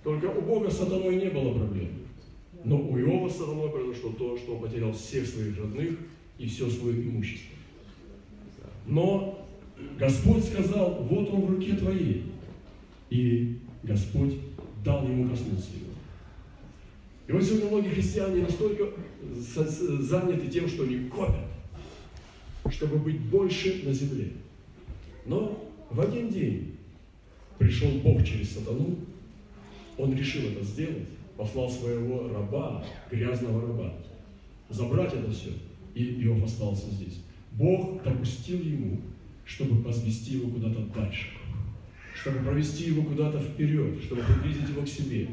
Только 0.03 0.25
у 0.25 0.41
Бога 0.41 0.69
с 0.69 0.77
сатаной 0.77 1.15
не 1.15 1.29
было 1.29 1.53
проблем. 1.53 1.89
Но 2.63 2.77
у 2.77 2.97
Иова 2.97 3.29
с 3.29 3.37
сатаной 3.37 3.69
произошло 3.69 4.11
то, 4.11 4.37
что 4.37 4.55
он 4.55 4.61
потерял 4.61 4.91
всех 4.93 5.27
своих 5.27 5.57
родных 5.57 5.97
и 6.37 6.47
все 6.47 6.69
свое 6.69 7.01
имущество. 7.01 7.52
Но 8.85 9.45
Господь 9.97 10.43
сказал, 10.43 11.05
вот 11.09 11.29
он 11.33 11.41
в 11.41 11.49
руке 11.51 11.73
твоей. 11.73 12.25
И 13.09 13.59
Господь 13.83 14.35
дал 14.83 15.03
ему 15.07 15.29
коснуться 15.29 15.69
его. 15.71 15.91
И 17.27 17.31
вот 17.31 17.43
сегодня 17.43 17.67
многие 17.67 17.89
христиане 17.89 18.41
настолько 18.43 18.89
за- 19.33 20.01
заняты 20.01 20.47
тем, 20.47 20.67
что 20.67 20.83
они 20.83 21.07
копят, 21.09 21.47
чтобы 22.69 22.97
быть 22.97 23.19
больше 23.19 23.81
на 23.85 23.93
земле. 23.93 24.31
Но 25.25 25.69
в 25.89 26.01
один 26.01 26.29
день 26.29 26.75
пришел 27.57 27.89
Бог 28.03 28.25
через 28.25 28.53
сатану, 28.53 28.97
он 29.97 30.15
решил 30.17 30.41
это 30.49 30.63
сделать, 30.65 31.07
послал 31.37 31.69
своего 31.69 32.27
раба, 32.27 32.83
грязного 33.09 33.61
раба, 33.67 33.93
забрать 34.69 35.13
это 35.13 35.31
все, 35.31 35.51
и 35.95 36.23
Иов 36.25 36.43
остался 36.43 36.89
здесь. 36.89 37.21
Бог 37.53 38.03
допустил 38.03 38.59
ему, 38.61 39.01
чтобы 39.45 39.81
возвести 39.81 40.37
его 40.37 40.49
куда-то 40.49 40.81
дальше, 40.95 41.27
чтобы 42.15 42.39
провести 42.39 42.85
его 42.85 43.03
куда-то 43.03 43.39
вперед, 43.39 44.01
чтобы 44.03 44.23
приблизить 44.23 44.69
его 44.69 44.81
к 44.81 44.87
себе. 44.87 45.27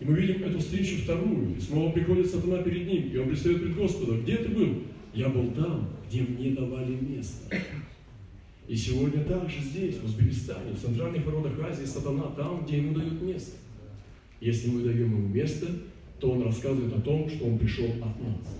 И 0.00 0.04
мы 0.04 0.14
видим 0.14 0.42
эту 0.42 0.58
встречу 0.58 1.02
вторую, 1.02 1.56
и 1.56 1.60
снова 1.60 1.92
приходит 1.92 2.28
сатана 2.28 2.62
перед 2.62 2.88
ним, 2.88 3.10
и 3.12 3.16
он 3.16 3.28
предстает 3.28 3.62
пред 3.62 3.76
Господом. 3.76 4.22
Где 4.22 4.36
ты 4.38 4.48
был? 4.48 4.82
Я 5.14 5.28
был 5.28 5.52
там, 5.52 5.90
где 6.08 6.22
мне 6.22 6.50
давали 6.50 6.96
место. 6.96 7.54
И 8.66 8.74
сегодня 8.74 9.22
также 9.24 9.60
здесь, 9.60 9.98
в 9.98 10.04
Узбекистане, 10.04 10.72
в 10.72 10.80
центральных 10.80 11.24
народах 11.26 11.52
Азии, 11.60 11.84
сатана 11.84 12.24
там, 12.36 12.64
где 12.64 12.78
ему 12.78 12.94
дают 12.94 13.20
место. 13.22 13.56
Если 14.40 14.70
мы 14.70 14.82
даем 14.82 15.10
ему 15.10 15.28
место, 15.28 15.66
то 16.18 16.32
он 16.32 16.42
рассказывает 16.42 16.92
о 16.94 17.00
том, 17.00 17.28
что 17.28 17.44
он 17.44 17.58
пришел 17.58 17.86
от 17.86 18.20
нас. 18.20 18.56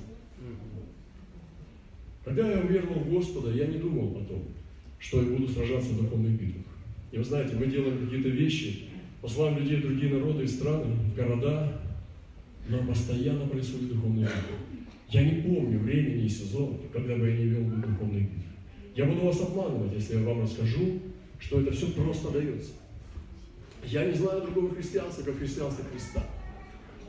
Когда 2.24 2.50
я 2.50 2.60
уверовал 2.60 3.00
в 3.00 3.10
Господа, 3.10 3.50
я 3.52 3.66
не 3.66 3.78
думал 3.78 4.16
о 4.16 4.24
том, 4.24 4.44
что 4.98 5.22
я 5.22 5.28
буду 5.28 5.48
сражаться 5.48 5.90
в 5.90 6.02
духовных 6.02 6.32
битвах. 6.32 6.64
И 7.10 7.18
вы 7.18 7.24
знаете, 7.24 7.56
мы 7.56 7.66
делаем 7.66 8.04
какие-то 8.04 8.28
вещи, 8.28 8.84
посылаем 9.20 9.58
людей 9.58 9.78
в 9.78 9.82
другие 9.82 10.14
народы 10.14 10.44
и 10.44 10.46
страны, 10.46 10.94
в 10.94 11.16
города, 11.16 11.80
но 12.68 12.78
постоянно 12.84 13.46
происходит 13.46 13.88
духовная 13.88 14.26
битва. 14.26 14.56
Я 15.10 15.24
не 15.24 15.42
помню 15.42 15.80
времени 15.80 16.24
и 16.24 16.28
сезона, 16.28 16.76
когда 16.92 17.16
бы 17.16 17.28
я 17.28 17.36
не 17.36 17.44
вел 17.46 17.64
духовные 17.64 18.22
битвы. 18.22 18.42
Я 18.94 19.06
буду 19.06 19.22
вас 19.22 19.40
обманывать, 19.40 19.92
если 19.94 20.18
я 20.18 20.22
вам 20.22 20.42
расскажу, 20.42 21.00
что 21.40 21.60
это 21.60 21.72
все 21.72 21.90
просто 21.90 22.30
дается. 22.30 22.72
Я 23.84 24.06
не 24.06 24.14
знаю 24.14 24.42
другого 24.42 24.74
христианства, 24.74 25.24
как 25.24 25.38
христианство 25.38 25.84
Христа. 25.90 26.24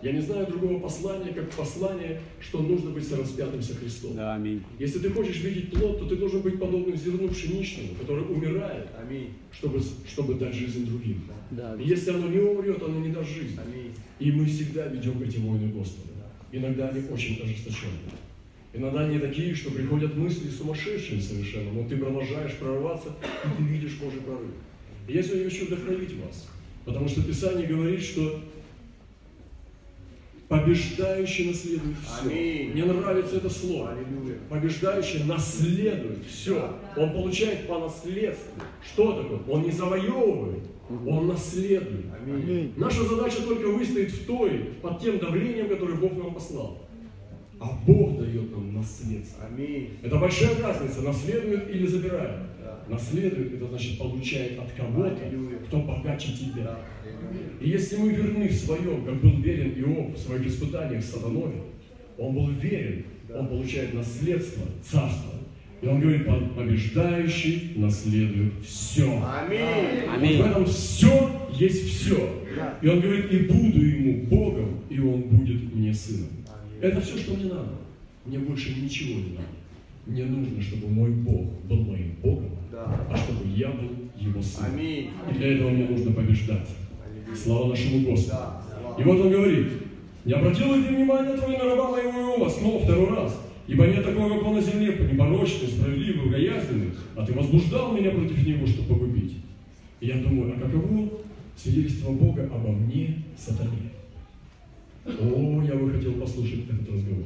Я 0.04 0.12
не 0.12 0.20
знаю 0.20 0.46
другого 0.48 0.82
послания, 0.82 1.32
как 1.32 1.50
послание, 1.52 2.20
что 2.42 2.62
нужно 2.62 2.90
быть 2.90 3.08
сораспятым 3.08 3.62
со 3.62 3.74
Христом. 3.74 4.18
Да, 4.18 4.36
аминь. 4.36 4.62
Если 4.78 5.00
ты 5.00 5.10
хочешь 5.10 5.42
видеть 5.42 5.72
плод, 5.72 5.98
то 5.98 6.06
ты 6.06 6.18
должен 6.18 6.42
быть 6.42 6.60
подобным 6.60 6.98
зерну 6.98 7.30
пшеничному, 7.30 7.96
который 7.96 8.26
умирает, 8.26 8.88
Аминь. 9.02 9.30
чтобы, 9.54 9.80
чтобы 10.06 10.34
дать 10.36 10.54
жизнь 10.54 10.86
другим. 10.86 11.24
Да. 11.52 11.78
И 11.80 11.88
если 11.88 12.12
оно 12.12 12.28
не 12.28 12.40
умрет, 12.40 12.84
оно 12.84 13.00
не 13.00 13.14
даст 13.14 13.30
жизнь. 13.30 13.58
Аминь. 13.66 13.94
И 14.20 14.30
мы 14.34 14.46
всегда 14.46 14.88
ведем 14.88 15.22
эти 15.24 15.38
войны 15.38 15.72
Господа. 15.72 16.10
Иногда 16.52 16.90
они 16.90 17.02
очень 17.10 17.42
ожесточенные. 17.42 18.12
Иногда 18.74 19.06
они 19.06 19.20
такие, 19.20 19.56
что 19.56 19.72
приходят 19.72 20.18
мысли 20.18 20.50
сумасшедшие 20.50 21.22
совершенно, 21.22 21.72
но 21.72 21.88
ты 21.88 21.96
продолжаешь 21.96 22.56
прорваться, 22.56 23.10
и 23.46 23.58
ты 23.58 23.64
видишь 23.64 23.98
Божий 24.02 24.20
прорыв. 24.20 24.52
И 25.08 25.14
я 25.14 25.24
сегодня 25.24 25.46
хочу 25.46 25.68
вдохновить 25.68 26.16
вас, 26.16 26.50
потому 26.84 27.08
что 27.08 27.22
Писание 27.22 27.68
говорит, 27.68 28.02
что 28.02 28.42
побеждающий 30.54 31.48
наследует 31.48 31.96
все. 32.06 32.30
Аминь. 32.30 32.72
Мне 32.72 32.86
нравится 32.86 33.38
это 33.38 33.50
слово. 33.50 33.92
Аллилуйя. 33.92 34.38
Побеждающий 34.50 35.24
наследует 35.24 36.26
все. 36.26 36.76
Он 36.96 37.12
получает 37.12 37.68
по 37.68 37.80
наследству. 37.80 38.62
Что 38.86 39.14
такое? 39.14 39.40
Он 39.48 39.64
не 39.64 39.72
завоевывает, 39.72 40.64
он 40.90 41.28
наследует. 41.28 42.06
Аминь. 42.22 42.74
Наша 42.78 43.04
задача 43.04 43.42
только 43.42 43.68
выстоять 43.68 44.12
в 44.12 44.26
той, 44.26 44.72
под 44.82 45.00
тем 45.00 45.18
давлением, 45.18 45.70
которое 45.70 45.96
Бог 45.96 46.14
нам 46.18 46.34
послал. 46.34 46.80
А 47.60 47.72
Бог 47.88 48.20
дает 48.20 48.52
нам 48.52 48.76
наследство. 48.76 49.46
Аминь. 49.46 49.92
Это 50.04 50.18
большая 50.18 50.62
разница, 50.62 51.02
наследует 51.02 51.70
или 51.70 51.88
забирает. 51.88 52.42
Да. 52.62 52.84
Наследует, 52.90 53.54
это 53.54 53.68
значит 53.68 53.98
получает 53.98 54.60
от 54.60 54.72
кого-то, 54.74 55.26
Аллилуйя. 55.26 55.60
кто 55.60 55.80
богаче 55.80 56.34
тебя. 56.34 56.64
Да. 56.64 56.80
И 57.62 57.70
если 57.70 57.98
мы 57.98 58.12
верны 58.12 58.48
в 58.48 58.54
своем, 58.54 59.06
как 59.06 59.22
был 59.22 59.38
верен 59.42 59.72
Иов 59.82 60.16
в 60.16 60.20
своих 60.20 60.48
испытаниях 60.48 61.04
с 61.04 61.12
сатаной, 61.12 61.54
он 62.18 62.36
был 62.36 62.50
верен, 62.50 63.06
он 63.34 63.48
получает 63.48 63.94
наследство, 63.94 64.64
царство. 64.84 65.32
И 65.82 65.88
он 65.88 66.00
говорит, 66.00 66.26
побеждающий 66.56 67.74
наследует 67.76 68.54
все. 68.66 69.22
Аминь. 69.26 70.08
Аминь. 70.10 70.38
Вот 70.38 70.46
в 70.48 70.52
этом 70.52 70.66
все 70.66 71.32
есть 71.58 71.90
все. 71.90 72.42
И 72.82 72.88
он 72.88 73.02
говорит, 73.02 73.32
и 73.32 73.38
буду 73.40 73.86
ему 73.86 74.24
Богом, 74.28 74.80
и 74.90 75.00
он 75.00 75.22
будет 75.24 75.74
мне 75.76 75.94
сыном. 75.94 76.30
Аминь. 76.48 76.80
Это 76.82 77.02
все, 77.02 77.18
что 77.18 77.34
мне 77.36 77.46
надо. 77.46 77.72
Мне 78.26 78.40
больше 78.40 78.80
ничего 78.80 79.20
не 79.20 79.32
надо. 79.32 79.48
Мне 80.06 80.26
нужно, 80.26 80.62
чтобы 80.62 80.88
мой 80.88 81.12
Бог 81.12 81.48
был 81.68 81.78
моим 81.84 82.12
Богом, 82.22 82.52
Да. 82.72 83.08
а 83.10 83.16
чтобы 83.18 83.46
я 83.56 83.70
был 83.70 83.90
его 84.18 84.42
сыном. 84.42 84.72
Аминь. 84.76 85.10
И 85.32 85.34
для 85.38 85.54
этого 85.56 85.70
мне 85.70 85.86
нужно 85.86 86.12
побеждать. 86.12 86.68
Слава 87.36 87.70
нашему 87.70 88.10
Господу. 88.10 88.38
И 88.98 89.04
вот 89.04 89.20
он 89.20 89.32
говорит, 89.32 89.68
не 90.26 90.34
обратил 90.34 90.76
ли 90.76 90.84
ты 90.84 90.96
внимание 90.96 91.36
твое 91.36 91.58
на 91.58 91.66
раба 91.66 91.92
моего 91.92 92.12
Иова, 92.12 92.50
снова 92.50 92.84
второй 92.84 93.10
раз, 93.10 93.42
ибо 93.68 93.88
нет 93.88 94.04
такого, 94.04 94.30
как 94.30 94.46
он 94.48 94.56
на 94.56 94.62
земле, 94.62 94.98
непорочный, 95.12 95.68
справедливый, 95.68 96.26
богоязненный, 96.26 96.92
а 97.16 97.26
ты 97.26 97.34
возбуждал 97.34 97.94
меня 97.94 98.12
против 98.12 98.46
него, 98.46 98.68
чтобы 98.68 98.96
погубить. 98.96 99.38
И 100.00 100.08
я 100.08 100.18
думаю, 100.18 100.56
а 100.56 100.60
каково 100.60 101.10
свидетельство 101.58 102.12
Бога 102.12 102.44
обо 102.54 102.70
мне, 102.70 103.24
сатане? 103.38 103.92
О, 105.06 105.64
я 105.64 105.76
бы 105.76 105.92
хотел 105.92 106.14
послушать 106.14 106.66
этот 106.70 106.94
разговор. 106.94 107.26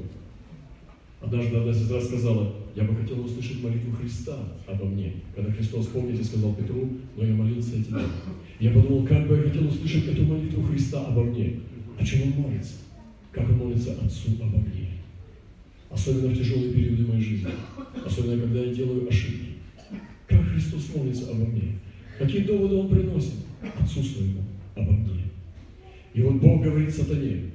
Однажды 1.21 1.57
одна 1.57 1.73
сестра 1.73 1.99
сказала, 1.99 2.53
я 2.75 2.83
бы 2.83 2.95
хотела 2.95 3.21
услышать 3.21 3.61
молитву 3.63 3.95
Христа 3.99 4.37
обо 4.67 4.85
мне. 4.85 5.13
Когда 5.35 5.51
Христос, 5.51 5.87
помните, 5.87 6.23
сказал 6.23 6.53
Петру, 6.53 6.89
но 7.15 7.25
я 7.25 7.33
молился 7.33 7.71
о 7.71 7.83
тебе. 7.83 8.01
Я 8.59 8.71
подумал, 8.71 9.05
как 9.05 9.27
бы 9.27 9.37
я 9.37 9.43
хотел 9.43 9.67
услышать 9.67 10.07
эту 10.07 10.23
молитву 10.23 10.63
Христа 10.63 11.05
обо 11.05 11.23
мне. 11.23 11.59
О 11.99 12.03
чем 12.03 12.23
он 12.23 12.41
молится? 12.41 12.73
Как 13.31 13.47
он 13.47 13.57
молится 13.57 13.91
Отцу 13.93 14.31
обо 14.41 14.57
мне. 14.57 14.89
Особенно 15.91 16.29
в 16.29 16.37
тяжелые 16.37 16.73
периоды 16.73 17.05
моей 17.05 17.21
жизни. 17.21 17.51
Особенно, 18.03 18.41
когда 18.41 18.63
я 18.63 18.73
делаю 18.73 19.07
ошибки. 19.07 19.49
Как 20.27 20.43
Христос 20.43 20.95
молится 20.95 21.29
обо 21.29 21.45
мне. 21.45 21.73
Какие 22.17 22.45
доводы 22.45 22.75
он 22.75 22.89
приносит 22.89 23.35
Отцу 23.79 24.01
своему 24.01 24.41
обо 24.75 24.91
мне. 24.91 25.23
И 26.15 26.21
вот 26.21 26.35
Бог 26.35 26.63
говорит 26.63 26.93
сатане, 26.93 27.51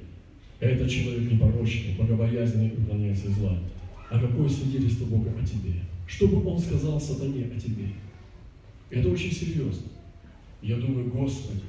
этот 0.61 0.89
человек 0.89 1.29
непорочный, 1.29 1.95
богобоязненный 1.99 2.69
и 2.69 2.81
уклоняется 2.81 3.29
зла. 3.31 3.59
А 4.09 4.19
какое 4.19 4.47
свидетельство 4.47 5.05
Бога 5.05 5.31
о 5.37 5.45
тебе? 5.45 5.73
Что 6.07 6.29
бы 6.29 6.45
он 6.49 6.57
сказал 6.59 7.01
сатане 7.01 7.49
о 7.53 7.59
тебе? 7.59 7.87
Это 8.89 9.09
очень 9.09 9.33
серьезно. 9.33 9.87
Я 10.63 10.77
думаю, 10.77 11.09
Господи, 11.09 11.59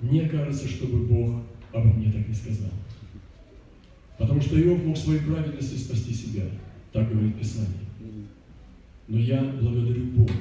мне 0.00 0.26
кажется, 0.26 0.66
чтобы 0.66 1.06
Бог 1.06 1.42
обо 1.74 1.92
мне 1.92 2.10
так 2.10 2.26
не 2.26 2.34
сказал. 2.34 2.70
Потому 4.16 4.40
что 4.40 4.60
Иов 4.60 4.82
мог 4.82 4.96
своей 4.96 5.20
праведностью 5.20 5.78
спасти 5.78 6.14
себя. 6.14 6.44
Так 6.90 7.10
говорит 7.10 7.38
Писание. 7.38 7.68
Но 9.08 9.18
я 9.18 9.42
благодарю 9.42 10.06
Бога, 10.06 10.32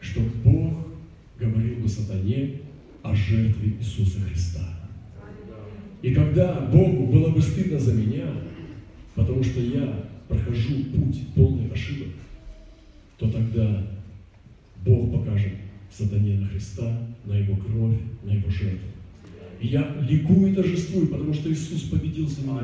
что 0.00 0.20
Бог 0.42 0.86
говорил 1.38 1.80
бы 1.80 1.88
сатане 1.88 2.60
о 3.02 3.14
жертве 3.14 3.76
Иисуса 3.78 4.20
Христа. 4.20 4.80
И 6.00 6.14
когда 6.14 6.60
Богу 6.60 7.06
было 7.08 7.28
бы 7.28 7.42
стыдно 7.42 7.78
за 7.78 7.92
меня, 7.92 8.26
потому 9.14 9.42
что 9.42 9.60
я 9.60 10.06
прохожу 10.28 10.84
путь 10.84 11.26
полный 11.34 11.70
ошибок, 11.70 12.08
то 13.18 13.30
тогда 13.30 13.86
Бог 14.82 15.12
покажет 15.12 15.52
сатане 15.96 16.38
на 16.38 16.48
Христа, 16.48 16.98
на 17.24 17.34
Его 17.34 17.56
кровь, 17.56 17.98
на 18.24 18.30
Его 18.30 18.50
жертву. 18.50 18.88
И 19.60 19.66
я 19.66 19.94
ликую 20.08 20.52
и 20.52 20.54
торжествую, 20.54 21.08
потому 21.08 21.34
что 21.34 21.52
Иисус 21.52 21.82
победил 21.82 22.26
за 22.26 22.40
меня. 22.42 22.62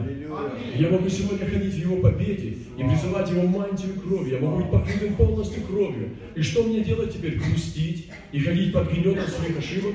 Я 0.79 0.89
могу 0.89 1.09
сегодня 1.11 1.47
ходить 1.47 1.75
в 1.75 1.79
Его 1.79 1.99
победе 1.99 2.57
и 2.79 2.83
призывать 2.83 3.31
Его 3.31 3.47
мантию 3.47 4.01
крови. 4.01 4.31
Я 4.31 4.41
могу 4.41 4.63
быть 4.63 4.71
покрытым 4.71 5.15
полностью 5.17 5.63
кровью. 5.65 6.11
И 6.35 6.41
что 6.41 6.63
мне 6.63 6.83
делать 6.83 7.13
теперь? 7.13 7.39
Грустить 7.39 8.09
и 8.33 8.39
ходить 8.39 8.73
под 8.73 8.91
гнетом 8.91 9.27
своих 9.29 9.59
ошибок? 9.59 9.95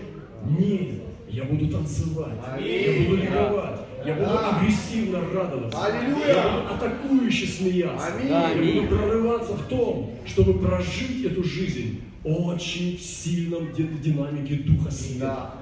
Нет. 0.60 1.02
Я 1.32 1.46
буду 1.46 1.70
танцевать, 1.70 2.38
я 2.60 3.06
буду 3.06 3.16
ликовать, 3.16 3.80
я 4.06 4.14
буду 4.16 4.38
агрессивно 4.38 5.20
радоваться, 5.34 5.78
я 5.88 6.10
буду 6.10 6.74
атакующе 6.74 7.48
смеяться, 7.48 8.14
я 8.28 8.52
буду 8.56 8.88
прорываться 8.88 9.54
в 9.54 9.68
том, 9.68 10.12
чтобы 10.26 10.60
прожить 10.60 11.26
эту 11.26 11.44
жизнь 11.44 12.02
очень 12.24 12.98
в 12.98 13.02
сильном 13.02 13.74
динамике 13.74 14.56
Духа 14.56 14.92
Света. 14.92 15.56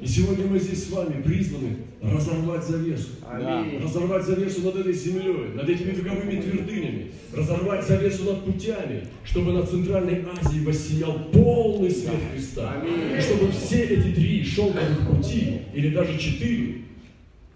И 0.00 0.06
сегодня 0.06 0.46
мы 0.46 0.60
здесь 0.60 0.86
с 0.86 0.90
вами 0.92 1.20
призваны 1.22 1.76
разорвать 2.00 2.64
завесу. 2.64 3.08
Аминь. 3.28 3.82
Разорвать 3.82 4.24
завесу 4.24 4.62
над 4.62 4.76
этой 4.76 4.92
землей, 4.92 5.54
над 5.54 5.68
этими 5.68 5.90
вековыми 5.90 6.40
твердынями. 6.40 7.10
Разорвать 7.34 7.84
завесу 7.84 8.24
над 8.24 8.44
путями, 8.44 9.08
чтобы 9.24 9.52
на 9.52 9.66
Центральной 9.66 10.24
Азии 10.40 10.64
воссиял 10.64 11.18
полный 11.32 11.90
свет 11.90 12.14
Христа. 12.32 12.74
Аминь. 12.80 13.18
И 13.18 13.20
чтобы 13.20 13.50
все 13.50 13.82
эти 13.82 14.14
три 14.14 14.44
шелковых 14.44 15.08
пути, 15.10 15.62
или 15.74 15.90
даже 15.90 16.16
четыре, 16.16 16.82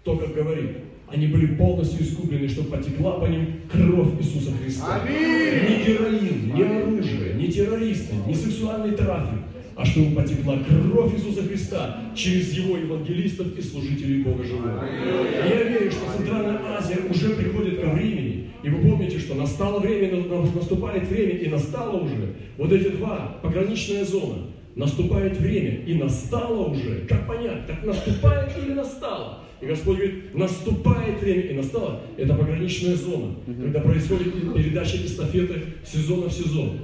то, 0.03 0.17
как 0.17 0.33
говорит, 0.33 0.71
они 1.07 1.27
были 1.27 1.55
полностью 1.55 2.03
искуплены, 2.03 2.47
чтобы 2.49 2.69
потекла 2.69 3.13
по 3.19 3.25
ним 3.25 3.61
кровь 3.71 4.19
Иисуса 4.19 4.51
Христа. 4.51 5.01
Аминь. 5.01 5.17
Ни 5.17 5.85
героин, 5.85 6.55
ни 6.55 6.61
оружие, 6.61 7.35
ни 7.35 7.47
террористы, 7.47 8.15
ни 8.27 8.33
сексуальный 8.33 8.95
трафик, 8.95 9.39
а 9.75 9.85
чтобы 9.85 10.15
потекла 10.15 10.57
кровь 10.57 11.13
Иисуса 11.15 11.43
Христа 11.43 12.01
через 12.15 12.51
Его 12.53 12.77
евангелистов 12.77 13.57
и 13.57 13.61
служителей 13.61 14.23
Бога 14.23 14.43
Живого. 14.43 14.83
И 14.85 15.49
я 15.49 15.63
верю, 15.63 15.91
что 15.91 16.17
Центральная 16.17 16.59
Азия 16.77 16.99
уже 17.09 17.29
приходит 17.35 17.79
ко 17.81 17.89
времени, 17.89 18.49
и 18.63 18.69
вы 18.69 18.89
помните, 18.89 19.19
что 19.19 19.35
настало 19.35 19.79
время, 19.79 20.23
наступает 20.55 21.07
время, 21.07 21.37
и 21.37 21.47
настало 21.47 21.97
уже 21.97 22.33
вот 22.57 22.71
эти 22.71 22.89
два, 22.89 23.37
пограничная 23.41 24.03
зона, 24.03 24.47
наступает 24.75 25.37
время, 25.37 25.83
и 25.85 25.93
настало 25.95 26.69
уже. 26.69 27.05
Как 27.07 27.27
понять, 27.27 27.67
так 27.67 27.85
наступает 27.85 28.51
или 28.57 28.73
настало? 28.73 29.43
И 29.63 29.65
Господь 29.65 29.97
говорит, 29.97 30.35
наступает 30.35 31.21
время, 31.21 31.41
и 31.41 31.53
настало. 31.53 32.01
Это 32.17 32.33
пограничная 32.33 32.97
зона, 32.97 33.35
когда 33.45 33.79
происходит 33.79 34.33
передача 34.53 34.97
эстафеты 34.97 35.61
сезона 35.85 36.27
в 36.27 36.33
сезон 36.33 36.79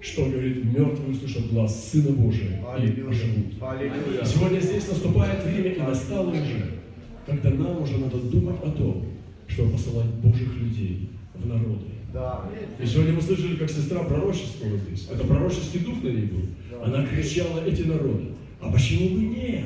что 0.00 0.26
говорит, 0.26 0.62
мертвые 0.64 1.12
услышат 1.12 1.50
глаз 1.50 1.90
Сына 1.90 2.10
Божия 2.10 2.60
и 2.78 3.12
живут. 3.14 3.54
Сегодня 4.22 4.60
здесь 4.60 4.86
наступает 4.86 5.42
время, 5.44 5.70
и 5.70 5.80
настало 5.80 6.28
уже, 6.28 6.72
когда 7.24 7.48
нам 7.48 7.80
уже 7.80 7.96
надо 7.96 8.18
думать 8.18 8.56
о 8.62 8.70
том, 8.70 9.06
чтобы 9.46 9.72
посылать 9.72 10.10
Божьих 10.22 10.54
людей 10.58 11.08
в 11.34 11.46
народы. 11.46 11.86
И 12.78 12.84
сегодня 12.86 13.14
мы 13.14 13.22
слышали, 13.22 13.56
как 13.56 13.70
сестра 13.70 14.04
пророчествовала 14.04 14.76
здесь. 14.76 15.08
Это 15.10 15.26
пророческий 15.26 15.80
дух 15.80 16.02
на 16.02 16.08
ней 16.08 16.26
был. 16.26 16.42
Она 16.84 17.06
кричала 17.06 17.64
эти 17.64 17.82
народы. 17.82 18.26
А 18.60 18.70
почему 18.70 19.08
бы 19.08 19.22
нет? 19.22 19.64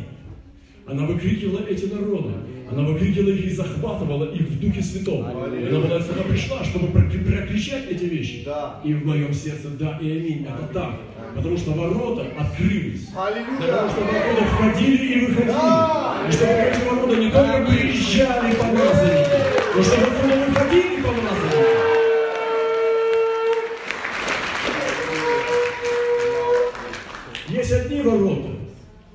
Она 0.89 1.05
выкрикивала 1.05 1.61
эти 1.69 1.85
народы. 1.85 2.33
Она 2.71 2.83
выкрикивала 2.83 3.31
их 3.31 3.45
и 3.47 3.51
захватывала 3.51 4.25
их 4.33 4.43
в 4.43 4.61
Духе 4.61 4.83
Святом. 4.83 5.27
Она 5.27 5.81
была 5.81 6.01
сюда 6.01 6.23
пришла, 6.23 6.65
чтобы 6.65 6.89
прокричать 6.89 7.91
эти 7.91 8.05
вещи. 8.05 8.43
Да. 8.45 8.81
И 8.85 8.95
в 8.95 9.07
моем 9.07 9.33
сердце 9.33 9.69
да 9.79 9.99
и 10.01 10.11
аминь. 10.11 10.47
Это 10.47 10.73
так. 10.73 10.95
Потому 11.35 11.57
что 11.57 11.73
ворота 11.73 12.27
открылись. 12.39 13.09
Аллилуйя. 13.17 13.61
Потому 13.61 13.91
что 13.91 14.01
ворота 14.01 14.45
входили 14.45 15.07
и 15.13 15.27
выходили. 15.27 15.53
Да. 15.53 16.27
И 16.29 16.33
чтобы 16.33 16.53
эти 16.53 16.89
ворота 16.89 17.17
не 17.17 17.31
только 17.31 17.67
приезжали 17.67 18.55
помазанники, 18.55 19.39
но 19.77 19.83
чтобы 19.83 20.07
отсюда 20.07 20.47
выходили 20.47 21.03
помазанники. 21.03 21.48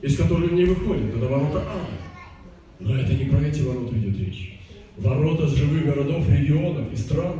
Из 0.04 0.18
которых 0.18 0.52
не 0.52 0.66
выходят. 0.66 1.16
Это 1.16 1.26
ворота 1.28 1.60
ада. 1.60 1.88
Но 2.80 2.96
это 2.96 3.14
не 3.14 3.26
про 3.26 3.40
эти 3.40 3.62
ворота 3.62 3.96
идет 3.98 4.20
речь. 4.20 4.60
Ворота 4.98 5.48
с 5.48 5.56
живых 5.56 5.86
городов, 5.86 6.30
регионов 6.30 6.92
и 6.92 6.96
стран, 6.96 7.40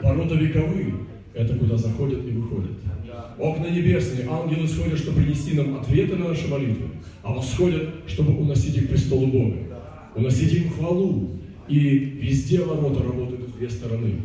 ворота 0.00 0.34
вековые, 0.34 0.94
это 1.34 1.56
куда 1.56 1.76
заходят 1.76 2.24
и 2.26 2.30
выходят. 2.32 2.72
Окна 3.38 3.68
небесные, 3.68 4.28
ангелы 4.28 4.68
сходят, 4.68 4.98
чтобы 4.98 5.22
принести 5.22 5.56
нам 5.56 5.76
ответы 5.76 6.16
на 6.16 6.28
наши 6.28 6.46
молитвы, 6.48 6.88
а 7.22 7.32
восходят, 7.32 7.88
чтобы 8.06 8.38
уносить 8.38 8.76
их 8.76 8.86
к 8.86 8.90
престолу 8.90 9.26
Бога, 9.26 9.56
уносить 10.14 10.52
им 10.52 10.70
хвалу. 10.70 11.30
И 11.66 11.78
везде 12.20 12.60
ворота 12.60 13.02
работают 13.02 13.48
в 13.48 13.58
две 13.58 13.68
стороны. 13.68 14.20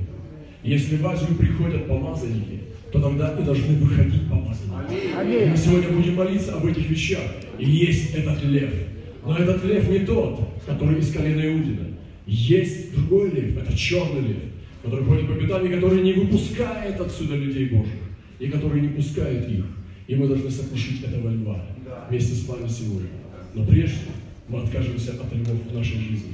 Если 0.62 0.98
в 0.98 1.08
Азию 1.08 1.36
приходят 1.36 1.88
помазанники, 1.88 2.60
то 2.92 3.02
тогда 3.02 3.36
и 3.40 3.44
должны 3.44 3.76
выходить 3.78 4.30
помазанники. 4.30 5.50
Мы 5.50 5.58
сегодня 5.58 5.90
будем 5.90 6.16
молиться 6.16 6.56
об 6.56 6.66
этих 6.66 6.90
вещах. 6.90 7.22
И 7.58 7.70
есть 7.70 8.14
этот 8.16 8.44
лев– 8.44 8.74
но 9.26 9.38
этот 9.38 9.64
лев 9.66 9.88
не 9.90 10.00
тот, 10.00 10.40
который 10.66 11.00
из 11.00 11.12
колена 11.12 11.42
Иудина. 11.42 11.88
Есть 12.26 12.94
другой 12.94 13.32
лев, 13.32 13.58
это 13.58 13.78
черный 13.78 14.30
лев, 14.30 14.38
который 14.84 15.06
ходит 15.06 15.28
по 15.28 15.36
пятам 15.36 15.66
и 15.66 15.74
который 15.74 16.02
не 16.02 16.14
выпускает 16.14 17.00
отсюда 17.00 17.36
людей 17.36 17.70
Божьих, 17.70 17.94
и 18.40 18.48
который 18.48 18.82
не 18.82 18.90
пускает 18.90 19.50
их. 19.50 19.66
И 20.08 20.16
мы 20.16 20.28
должны 20.28 20.50
сокрушить 20.50 21.04
этого 21.04 21.30
льва 21.30 21.64
вместе 22.10 22.34
с 22.34 22.48
вами 22.48 22.68
сегодня. 22.68 23.10
Но 23.54 23.66
прежде 23.66 23.98
мы 24.48 24.60
откажемся 24.60 25.12
от 25.12 25.34
львов 25.34 25.58
в 25.70 25.76
нашей 25.76 25.98
жизни. 25.98 26.34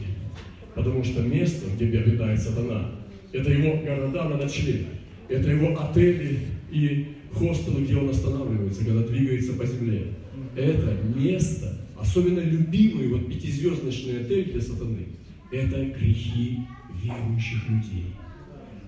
Потому 0.73 1.03
что 1.03 1.21
место, 1.21 1.65
где 1.75 1.99
обитает 1.99 2.39
сатана, 2.39 2.91
это 3.33 3.51
его 3.51 3.77
города 3.77 4.29
на 4.29 4.37
ночлег, 4.37 4.85
это 5.29 5.49
его 5.49 5.79
отели 5.79 6.39
и 6.71 7.15
хостелы, 7.33 7.83
где 7.83 7.97
он 7.97 8.09
останавливается, 8.09 8.85
когда 8.85 9.03
двигается 9.03 9.53
по 9.53 9.65
земле. 9.65 10.07
Это 10.55 10.97
место, 11.15 11.77
особенно 11.97 12.39
любимый 12.39 13.09
вот 13.09 13.27
пятизвездочный 13.27 14.21
отель 14.21 14.51
для 14.51 14.61
сатаны, 14.61 15.07
это 15.51 15.85
грехи 15.85 16.59
верующих 17.03 17.69
людей. 17.69 18.05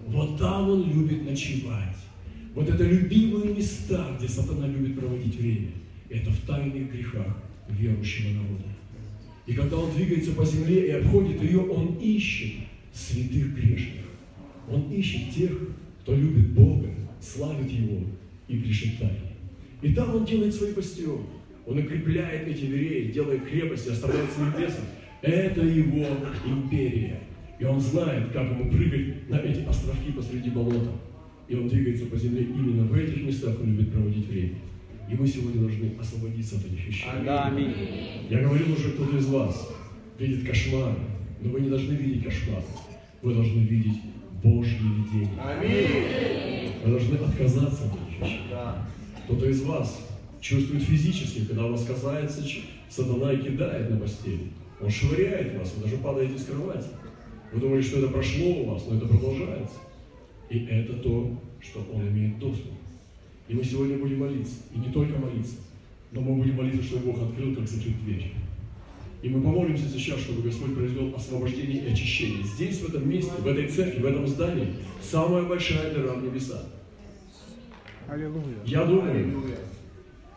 Вот 0.08 0.38
там 0.38 0.70
он 0.70 0.92
любит 0.92 1.30
ночевать. 1.30 1.96
Вот 2.56 2.68
это 2.68 2.84
любимые 2.84 3.54
места, 3.54 4.16
где 4.18 4.28
сатана 4.28 4.68
любит 4.68 5.00
проводить 5.00 5.36
время. 5.36 5.72
Это 6.10 6.32
в 6.32 6.40
тайных 6.48 6.92
грехах 6.92 7.38
верующего 7.70 8.30
народа. 8.30 8.66
И 9.46 9.54
когда 9.54 9.78
он 9.78 9.94
двигается 9.96 10.32
по 10.32 10.46
земле 10.46 10.88
и 10.88 10.92
обходит 10.92 11.42
ее, 11.42 11.60
он 11.60 11.98
ищет 12.00 12.54
святых 12.94 13.56
грешных. 13.56 14.06
Он 14.68 14.92
ищет 14.92 15.34
тех, 15.34 15.52
кто 16.02 16.16
любит 16.16 16.54
Бога, 16.54 16.88
славит 17.22 17.70
Его 17.70 18.02
и 18.48 18.58
грешит 18.58 19.00
тайне. 19.00 19.36
И 19.82 19.94
там 19.94 20.16
он 20.16 20.26
делает 20.26 20.54
свои 20.54 20.74
бастионы. 20.74 21.26
Он 21.66 21.78
укрепляет 21.78 22.48
эти 22.48 22.66
дверей, 22.66 23.12
делает 23.12 23.46
крепости, 23.46 23.90
оставляет 23.90 24.32
своих 24.32 24.58
бесов. 24.58 24.84
Это 25.22 25.62
его 25.62 26.08
империя. 26.46 27.20
И 27.60 27.66
он 27.66 27.80
знает, 27.80 28.32
как 28.32 28.50
ему 28.50 28.72
прыгать 28.72 29.30
на 29.30 29.36
эти 29.36 29.62
островки 29.68 30.12
посреди 30.12 30.50
болота. 30.50 30.92
И 31.48 31.56
он 31.56 31.68
двигается 31.68 32.06
по 32.06 32.16
земле 32.16 32.44
именно 32.44 32.84
в 32.84 32.94
этих 32.96 33.24
местах, 33.24 33.60
он 33.60 33.68
любит 33.68 33.92
проводить 33.92 34.28
время. 34.28 34.56
И 35.12 35.16
мы 35.16 35.28
сегодня 35.28 35.62
должны 35.62 35.92
освободиться 36.00 36.58
от 36.58 36.66
этих 36.66 36.88
вещей. 36.88 37.06
Аминь. 37.28 37.74
Я 38.30 38.42
говорил 38.42 38.72
уже, 38.72 38.92
кто-то 38.92 39.18
из 39.18 39.26
вас 39.26 39.70
видит 40.20 40.48
кошмар, 40.48 40.96
но 41.42 41.50
вы 41.50 41.62
не 41.62 41.70
должны 41.70 41.94
видеть 41.94 42.24
кошмар. 42.24 42.64
Вы 43.22 43.34
должны 43.34 43.60
видеть 43.60 44.00
Божье 44.44 44.80
видение. 44.80 45.42
Аминь. 45.42 46.72
Вы 46.84 46.92
должны 46.92 47.16
отказаться 47.16 47.86
от 47.86 48.24
вещей. 48.24 48.42
Да. 48.50 48.86
Кто-то 49.26 49.46
из 49.48 49.62
вас 49.64 50.08
чувствует 50.40 50.84
физически, 50.84 51.46
когда 51.46 51.68
вас 51.68 51.86
касается 51.86 52.44
сатана 52.90 53.34
и 53.34 53.42
кидает 53.42 53.90
на 53.90 53.98
постель. 53.98 54.52
Он 54.82 54.90
швыряет 54.90 55.58
вас, 55.58 55.74
вы 55.76 55.84
даже 55.84 55.98
падаете 55.98 56.38
с 56.38 56.46
кровати. 56.46 56.88
Вы 57.52 57.60
думаете, 57.60 57.88
что 57.88 58.00
это 58.00 58.08
прошло 58.10 58.48
у 58.48 58.66
вас, 58.72 58.86
но 58.88 58.98
это 58.98 59.08
продолжается. 59.08 59.76
И 60.50 60.66
это 60.66 60.94
то, 60.94 61.38
что 61.60 61.86
он 61.94 62.08
имеет 62.08 62.40
доступ. 62.40 62.72
И 63.48 63.54
мы 63.54 63.64
сегодня 63.64 63.98
будем 63.98 64.20
молиться. 64.20 64.56
И 64.74 64.80
не 64.80 64.94
только 64.94 65.18
молиться, 65.20 65.56
но 66.12 66.22
мы 66.22 66.36
будем 66.36 66.56
молиться, 66.56 66.84
чтобы 66.84 67.12
Бог 67.12 67.22
открыл, 67.22 67.56
как 67.56 67.68
закрыть 67.68 68.04
дверь. 68.04 68.34
И 69.22 69.28
мы 69.30 69.42
помолимся 69.42 69.90
сейчас, 69.90 70.22
чтобы 70.22 70.44
Господь 70.44 70.76
произвел 70.76 71.14
освобождение 71.14 71.84
и 71.84 71.92
очищение. 71.92 72.44
Здесь, 72.44 72.80
в 72.80 72.90
этом 72.90 73.10
месте, 73.10 73.32
в 73.38 73.48
этой 73.48 73.68
церкви, 73.68 74.02
в 74.02 74.06
этом 74.06 74.26
здании, 74.28 74.76
самая 75.02 75.44
большая 75.44 75.94
дыра 75.94 76.14
в 76.14 76.24
небеса. 76.24 76.64
Аллилуйя. 78.08 78.56
Я 78.66 78.86
думаю, 78.86 79.12
Аллилуйя. 79.12 79.58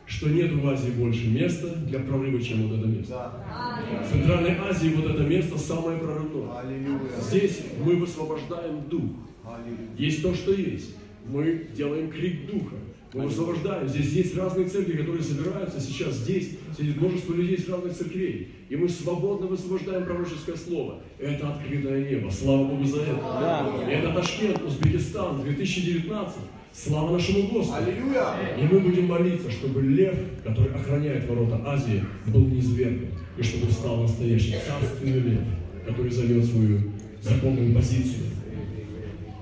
что 0.07 0.29
нет 0.29 0.53
в 0.53 0.69
Азии 0.69 0.91
больше 0.91 1.29
места 1.29 1.69
для 1.69 2.01
прорыва, 2.01 2.43
чем 2.43 2.69
вот 2.69 2.79
это 2.79 2.89
место. 2.89 3.13
Да. 3.13 4.05
В 4.05 4.13
Центральной 4.13 4.57
Азии 4.59 4.95
вот 4.95 5.15
это 5.15 5.23
место 5.23 5.57
самое 5.57 5.99
прорывное. 5.99 6.59
Аллилуйя. 6.59 7.21
Здесь 7.21 7.61
мы 7.85 7.97
высвобождаем 7.97 8.89
дух. 8.89 9.13
Аллилуйя. 9.45 9.89
Есть 9.97 10.23
то, 10.23 10.35
что 10.35 10.53
есть. 10.53 10.97
Мы 11.25 11.69
делаем 11.75 12.11
крик 12.11 12.47
духа. 12.51 12.75
Мы 13.15 13.27
высвобождаем. 13.27 13.89
Здесь 13.89 14.13
есть 14.13 14.37
разные 14.37 14.67
церкви, 14.69 14.97
которые 14.97 15.23
собираются 15.23 15.79
сейчас. 15.81 16.15
Здесь 16.15 16.51
сидит 16.77 16.99
множество 16.99 17.35
людей 17.35 17.59
с 17.59 17.69
разных 17.69 17.93
церквей. 17.95 18.49
И 18.71 18.77
мы 18.77 18.89
свободно 18.89 19.49
высвобождаем 19.49 20.05
пророческое 20.05 20.57
слово. 20.57 21.01
Это 21.19 21.51
открытое 21.51 22.09
небо. 22.11 22.31
Слава 22.31 22.65
Богу 22.65 22.85
за 22.85 23.03
это. 23.03 23.17
Да. 23.21 23.71
Это 23.91 24.13
Ташкент, 24.15 24.63
Узбекистан, 24.63 25.43
2019. 25.43 26.37
Слава 26.73 27.13
нашему 27.13 27.49
Господу. 27.49 27.83
Аллилуйя. 27.85 28.57
И 28.59 28.63
мы 28.73 28.81
будем 28.81 29.05
молиться, 29.07 29.51
чтобы 29.51 29.83
лев, 29.83 30.15
который 30.43 30.73
охраняет 30.73 31.29
ворота 31.29 31.61
Азии, 31.67 32.03
был 32.29 32.47
низвергнут, 32.47 33.11
и 33.37 33.43
чтобы 33.43 33.71
стал 33.71 33.99
настоящий 34.05 34.55
царственный 34.67 35.21
лев, 35.21 35.41
который 35.87 36.11
займет 36.11 36.47
свою 36.47 36.81
законную 37.21 37.75
позицию. 37.75 38.25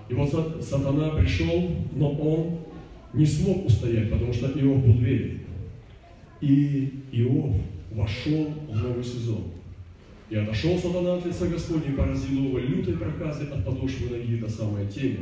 И 0.09 0.15
вот 0.15 0.29
са- 0.33 0.61
сатана 0.61 1.11
пришел, 1.11 1.71
но 1.95 2.11
он 2.11 2.60
не 3.13 3.27
смог 3.27 3.67
устоять, 3.67 4.11
потому 4.11 4.33
что 4.33 4.47
Иов 4.47 4.85
был 4.85 4.99
верен. 4.99 5.41
И 6.41 7.03
Иов 7.13 7.57
вошел 7.93 8.55
в 8.69 8.77
новый 8.77 9.05
сезон. 9.05 9.45
И 10.31 10.37
отошел 10.37 10.79
сатана 10.79 11.15
от 11.15 11.27
лица 11.27 11.49
Господня 11.49 11.91
и 11.91 11.97
поразил 11.97 12.45
его 12.45 12.59
лютой 12.59 12.97
проказой 12.97 13.49
от 13.49 13.65
подошвы 13.65 14.11
ноги 14.11 14.37
до 14.37 14.49
самой 14.49 14.87
тени. 14.87 15.19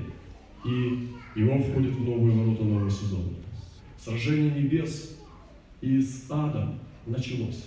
И 0.67 1.09
Иов 1.37 1.67
входит 1.67 1.93
в 1.93 2.05
новые 2.05 2.37
ворота 2.37 2.65
нового 2.65 2.91
сезона. 2.91 3.31
Сражение 3.99 4.51
небес 4.51 5.17
и 5.81 6.01
с 6.01 6.27
адом 6.31 6.79
началось. 7.07 7.65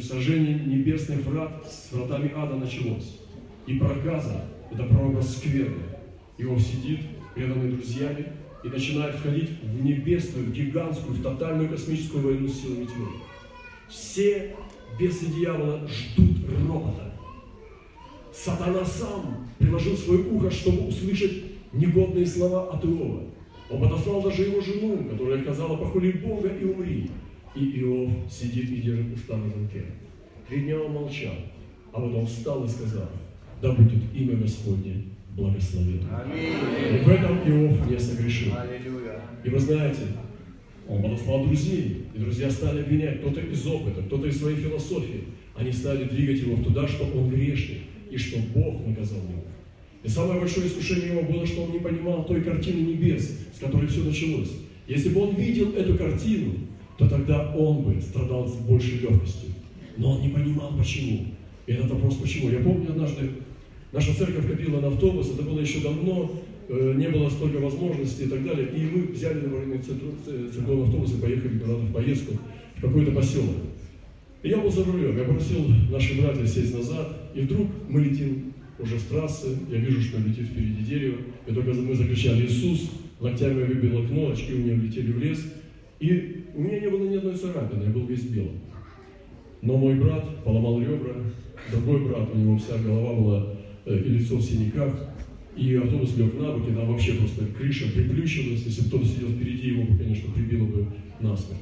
Сражение 0.00 0.60
небесных 0.60 1.26
врат 1.26 1.66
с 1.66 1.92
вратами 1.92 2.30
ада 2.36 2.54
началось. 2.54 3.18
И 3.66 3.74
проказа– 3.74 4.44
это 4.70 4.84
прообраз 4.84 5.36
скверны. 5.36 5.82
Иов 6.38 6.60
сидит, 6.62 7.00
преданный 7.34 7.72
друзьями, 7.72 8.26
и 8.62 8.68
начинает 8.68 9.16
входить 9.16 9.50
в 9.62 9.84
небесную, 9.84 10.52
гигантскую, 10.52 11.14
в 11.14 11.22
тотальную 11.22 11.68
космическую 11.68 12.24
войну 12.24 12.48
с 12.48 12.60
силами 12.60 12.84
тьмы. 12.84 13.06
Все 13.88 14.54
бесы 14.98 15.26
дьявола 15.26 15.88
ждут 15.88 16.36
робота. 16.66 17.12
Сатана 18.32 18.84
сам 18.84 19.48
приложил 19.58 19.96
свое 19.96 20.24
ухо, 20.30 20.50
чтобы 20.50 20.88
услышать 20.88 21.42
негодные 21.72 22.26
слова 22.26 22.70
от 22.72 22.84
Иова. 22.84 23.24
Он 23.70 23.80
подослал 23.80 24.22
даже 24.22 24.42
его 24.42 24.60
жену, 24.60 25.04
которая 25.10 25.42
сказала, 25.42 25.76
похули 25.76 26.12
Бога 26.12 26.48
и 26.48 26.64
умри. 26.64 27.10
И 27.54 27.80
Иов 27.80 28.10
сидит 28.30 28.70
и 28.70 28.76
держит 28.76 29.14
уста 29.14 29.36
на 29.36 29.48
замке. 29.48 29.84
Три 30.48 30.62
дня 30.62 30.78
он 30.78 30.92
молчал, 30.92 31.34
а 31.92 32.00
потом 32.00 32.26
встал 32.26 32.64
и 32.64 32.68
сказал, 32.68 33.08
да 33.60 33.72
будет 33.72 34.02
имя 34.14 34.36
Господне 34.36 35.04
благословенно. 35.36 36.22
Аминь. 36.22 37.00
И 37.00 37.04
в 37.04 37.08
этом 37.08 37.38
Иов 37.38 37.90
не 37.90 37.98
согрешил. 37.98 38.52
Аллилуйя. 38.56 39.20
И 39.44 39.50
вы 39.50 39.58
знаете, 39.58 40.02
он 40.88 41.02
подослал 41.02 41.44
друзей, 41.44 42.06
и 42.14 42.18
друзья 42.18 42.50
стали 42.50 42.80
обвинять, 42.80 43.20
кто-то 43.20 43.40
из 43.40 43.66
опыта, 43.66 44.02
кто-то 44.02 44.26
из 44.26 44.38
своей 44.38 44.56
философии. 44.56 45.24
Они 45.54 45.72
стали 45.72 46.04
двигать 46.04 46.40
его 46.40 46.62
туда, 46.62 46.86
что 46.88 47.04
он 47.04 47.30
грешник, 47.30 47.78
и 48.10 48.16
что 48.16 48.38
Бог 48.54 48.86
наказал 48.86 49.18
его. 49.18 49.44
И 50.02 50.08
самое 50.08 50.40
большое 50.40 50.66
искушение 50.66 51.12
его 51.12 51.22
было, 51.22 51.46
что 51.46 51.62
он 51.62 51.72
не 51.72 51.78
понимал 51.78 52.24
той 52.24 52.42
картины 52.42 52.80
небес, 52.80 53.38
с 53.54 53.58
которой 53.58 53.86
все 53.86 54.02
началось. 54.02 54.50
Если 54.88 55.10
бы 55.10 55.22
он 55.22 55.36
видел 55.36 55.72
эту 55.74 55.96
картину, 55.96 56.54
то 56.98 57.08
тогда 57.08 57.52
он 57.54 57.82
бы 57.82 58.00
страдал 58.00 58.48
с 58.48 58.56
большей 58.56 58.98
легкостью. 58.98 59.50
Но 59.96 60.12
он 60.16 60.22
не 60.22 60.28
понимал, 60.28 60.76
почему. 60.76 61.26
И 61.66 61.72
этот 61.72 61.90
вопрос, 61.92 62.16
почему. 62.16 62.50
Я 62.50 62.58
помню 62.58 62.90
однажды, 62.90 63.30
наша 63.92 64.14
церковь 64.14 64.48
копила 64.48 64.80
на 64.80 64.88
автобус, 64.88 65.30
это 65.32 65.42
было 65.42 65.60
еще 65.60 65.80
давно, 65.80 66.32
э, 66.68 66.94
не 66.96 67.08
было 67.08 67.28
столько 67.28 67.58
возможностей 67.58 68.24
и 68.24 68.28
так 68.28 68.44
далее. 68.44 68.68
И 68.74 68.80
мы 68.86 69.12
взяли 69.12 69.40
на 69.40 69.56
военный 69.56 69.78
церковный 69.78 70.84
автобус 70.84 71.12
и 71.12 71.20
поехали 71.20 71.58
куда-то 71.58 71.80
в 71.80 71.92
поездку 71.92 72.34
в 72.76 72.80
какой-то 72.80 73.12
поселок. 73.12 73.56
И 74.42 74.48
я 74.48 74.58
был 74.58 74.70
за 74.70 74.84
рулем, 74.84 75.16
я 75.16 75.24
попросил 75.24 75.60
наших 75.90 76.20
братьев 76.20 76.48
сесть 76.48 76.74
назад, 76.74 77.30
и 77.34 77.42
вдруг 77.42 77.68
мы 77.88 78.00
летим 78.00 78.52
уже 78.78 78.98
с 78.98 79.04
трассы, 79.04 79.56
я 79.70 79.78
вижу, 79.78 80.00
что 80.00 80.18
летит 80.18 80.46
впереди 80.46 80.82
дерево, 80.84 81.18
и 81.46 81.52
только 81.52 81.72
мы 81.74 81.94
закричали 81.94 82.46
«Иисус!», 82.46 82.90
локтями 83.20 83.60
я 83.60 83.66
выбил 83.66 84.02
окно, 84.02 84.32
очки 84.32 84.52
у 84.54 84.58
меня 84.58 84.74
влетели 84.74 85.12
в 85.12 85.18
лес, 85.22 85.38
и 86.00 86.44
у 86.56 86.60
меня 86.60 86.80
не 86.80 86.88
было 86.88 87.08
ни 87.08 87.16
одной 87.16 87.34
царапины, 87.34 87.84
я 87.84 87.90
был 87.90 88.06
весь 88.06 88.24
белым. 88.24 88.58
Но 89.60 89.76
мой 89.76 89.94
брат 89.94 90.42
поломал 90.44 90.80
ребра, 90.80 91.14
другой 91.70 92.08
брат, 92.08 92.28
у 92.34 92.38
него 92.38 92.58
вся 92.58 92.76
голова 92.78 93.14
была 93.14 93.51
э, 93.84 93.98
и 93.98 94.08
лицо 94.08 94.36
в 94.36 94.42
синяках, 94.42 94.94
и 95.56 95.74
автобус 95.74 96.16
лег 96.16 96.34
на 96.34 96.52
бок, 96.52 96.68
и 96.68 96.72
там 96.72 96.86
вообще 96.86 97.14
просто 97.14 97.46
крыша 97.46 97.90
приплющилась, 97.92 98.64
если 98.64 98.82
бы 98.82 98.88
кто-то 98.88 99.04
сидел 99.04 99.28
впереди, 99.28 99.68
его 99.68 99.84
бы, 99.84 99.98
конечно, 99.98 100.32
прибило 100.32 100.66
бы 100.66 100.86
насмерть. 101.20 101.60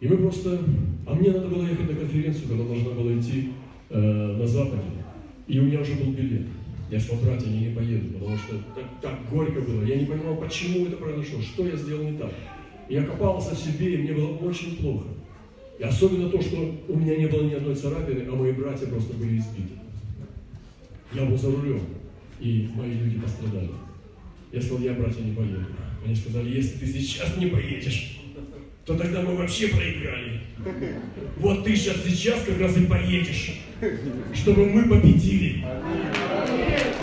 И 0.00 0.08
мы 0.08 0.16
просто... 0.16 0.58
А 1.06 1.14
мне 1.14 1.30
надо 1.30 1.48
было 1.48 1.62
ехать 1.62 1.88
на 1.88 1.96
конференцию, 1.96 2.48
когда 2.48 2.64
должна 2.64 2.90
была 2.90 3.18
идти 3.18 3.50
э, 3.88 4.36
на 4.36 4.46
Западе. 4.46 4.82
И 5.46 5.58
у 5.58 5.62
меня 5.62 5.80
уже 5.80 5.94
был 5.94 6.12
билет. 6.12 6.46
Я 6.90 7.00
сказал, 7.00 7.24
братья, 7.24 7.48
я 7.48 7.68
не 7.68 7.74
поеду, 7.74 8.12
потому 8.12 8.36
что 8.36 8.56
так, 8.74 8.84
так 9.00 9.30
горько 9.30 9.60
было. 9.60 9.82
Я 9.84 9.96
не 9.96 10.04
понимал, 10.04 10.36
почему 10.36 10.86
это 10.86 10.96
произошло, 10.96 11.40
что 11.40 11.66
я 11.66 11.76
сделал 11.76 12.02
не 12.04 12.18
так. 12.18 12.32
Я 12.88 13.04
копался 13.04 13.54
в 13.54 13.58
себе, 13.58 13.94
и 13.94 13.98
мне 13.98 14.12
было 14.12 14.36
очень 14.38 14.76
плохо. 14.76 15.06
И 15.78 15.82
особенно 15.82 16.28
то, 16.28 16.40
что 16.42 16.56
у 16.88 16.98
меня 16.98 17.16
не 17.16 17.26
было 17.26 17.44
ни 17.44 17.54
одной 17.54 17.74
царапины, 17.74 18.28
а 18.30 18.36
мои 18.36 18.52
братья 18.52 18.86
просто 18.86 19.14
были 19.14 19.38
избиты. 19.38 19.72
Я 21.14 21.24
был 21.24 21.36
за 21.36 21.48
рулем, 21.48 21.82
и 22.40 22.70
мои 22.74 22.94
люди 22.94 23.18
пострадали. 23.18 23.70
Я 24.50 24.60
сказал, 24.62 24.80
я, 24.80 24.92
братья, 24.94 25.20
не 25.20 25.34
поеду. 25.34 25.66
Они 26.04 26.14
сказали, 26.14 26.56
если 26.56 26.78
ты 26.78 26.86
сейчас 26.86 27.36
не 27.36 27.46
поедешь, 27.46 28.18
то 28.86 28.96
тогда 28.96 29.20
мы 29.22 29.36
вообще 29.36 29.68
проиграли. 29.68 30.40
Вот 31.36 31.64
ты 31.64 31.76
сейчас 31.76 31.96
сейчас 32.04 32.42
как 32.44 32.58
раз 32.60 32.76
и 32.76 32.86
поедешь, 32.86 33.60
чтобы 34.34 34.66
мы 34.66 34.88
победили. 34.88 35.64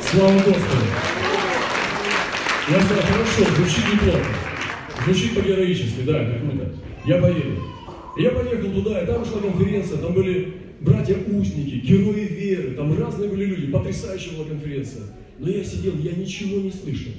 Слава 0.02 0.34
Господу! 0.40 0.86
Я 2.70 2.82
сказал, 2.82 3.04
хорошо, 3.04 3.56
звучит 3.56 3.94
неплохо. 3.94 4.26
Звучит 5.06 5.36
по-героически, 5.36 6.02
да, 6.02 6.22
это 6.22 6.40
круто. 6.40 6.72
Я 7.06 7.18
поеду. 7.20 7.64
Я 8.18 8.32
поехал 8.32 8.72
туда, 8.72 9.02
и 9.02 9.06
там 9.06 9.24
шла 9.26 9.40
конференция, 9.40 9.98
там 10.00 10.14
были 10.14 10.59
братья-узники, 10.82 11.86
герои 11.86 12.26
веры, 12.26 12.72
там 12.72 12.98
разные 12.98 13.30
были 13.30 13.46
люди, 13.46 13.72
потрясающая 13.72 14.34
была 14.34 14.46
конференция. 14.46 15.04
Но 15.38 15.50
я 15.50 15.64
сидел, 15.64 15.98
я 15.98 16.12
ничего 16.12 16.60
не 16.60 16.72
слышал. 16.72 17.12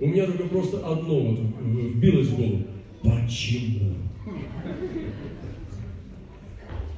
У 0.00 0.06
меня 0.06 0.26
только 0.26 0.44
просто 0.44 0.78
одно 0.86 1.20
вот 1.20 1.38
вбилось 1.60 2.28
в 2.28 2.36
голову. 2.36 2.62
Почему? 3.02 3.94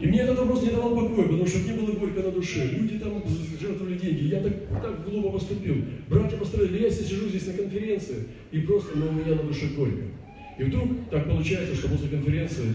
И 0.00 0.06
мне 0.06 0.20
этот 0.20 0.38
вопрос 0.38 0.62
не 0.62 0.70
давал 0.70 0.96
покоя, 0.96 1.24
потому 1.24 1.46
что 1.46 1.58
мне 1.58 1.74
было 1.74 1.92
горько 1.92 2.22
на 2.22 2.30
душе. 2.30 2.66
Люди 2.72 2.98
там 2.98 3.22
жертвовали 3.60 3.98
деньги, 3.98 4.24
я 4.24 4.40
так, 4.40 4.54
так 4.82 5.04
глупо 5.04 5.32
поступил. 5.32 5.76
Братья 6.08 6.38
построили, 6.38 6.82
я 6.82 6.90
сижу 6.90 7.28
здесь 7.28 7.46
на 7.46 7.52
конференции, 7.52 8.24
и 8.50 8.60
просто 8.60 8.96
ну, 8.96 9.08
у 9.08 9.12
меня 9.12 9.34
на 9.34 9.42
душе 9.42 9.66
горько. 9.76 10.04
И 10.58 10.64
вдруг 10.64 10.88
так 11.10 11.28
получается, 11.28 11.74
что 11.74 11.88
после 11.88 12.08
конференции 12.08 12.74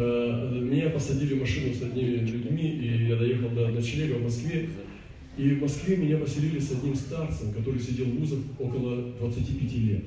меня 0.00 0.90
посадили 0.90 1.34
в 1.34 1.40
машину 1.40 1.72
с 1.72 1.82
одними 1.82 2.16
людьми, 2.16 2.68
и 2.68 3.06
я 3.08 3.16
доехал 3.16 3.50
до 3.50 3.68
ночлега 3.68 4.14
в 4.14 4.24
Москве. 4.24 4.68
И 5.36 5.50
в 5.50 5.62
Москве 5.62 5.96
меня 5.96 6.18
поселили 6.18 6.58
с 6.58 6.72
одним 6.72 6.94
старцем, 6.94 7.52
который 7.52 7.80
сидел 7.80 8.06
в 8.06 8.18
вузах 8.18 8.38
около 8.58 9.12
25 9.18 9.72
лет. 9.78 10.04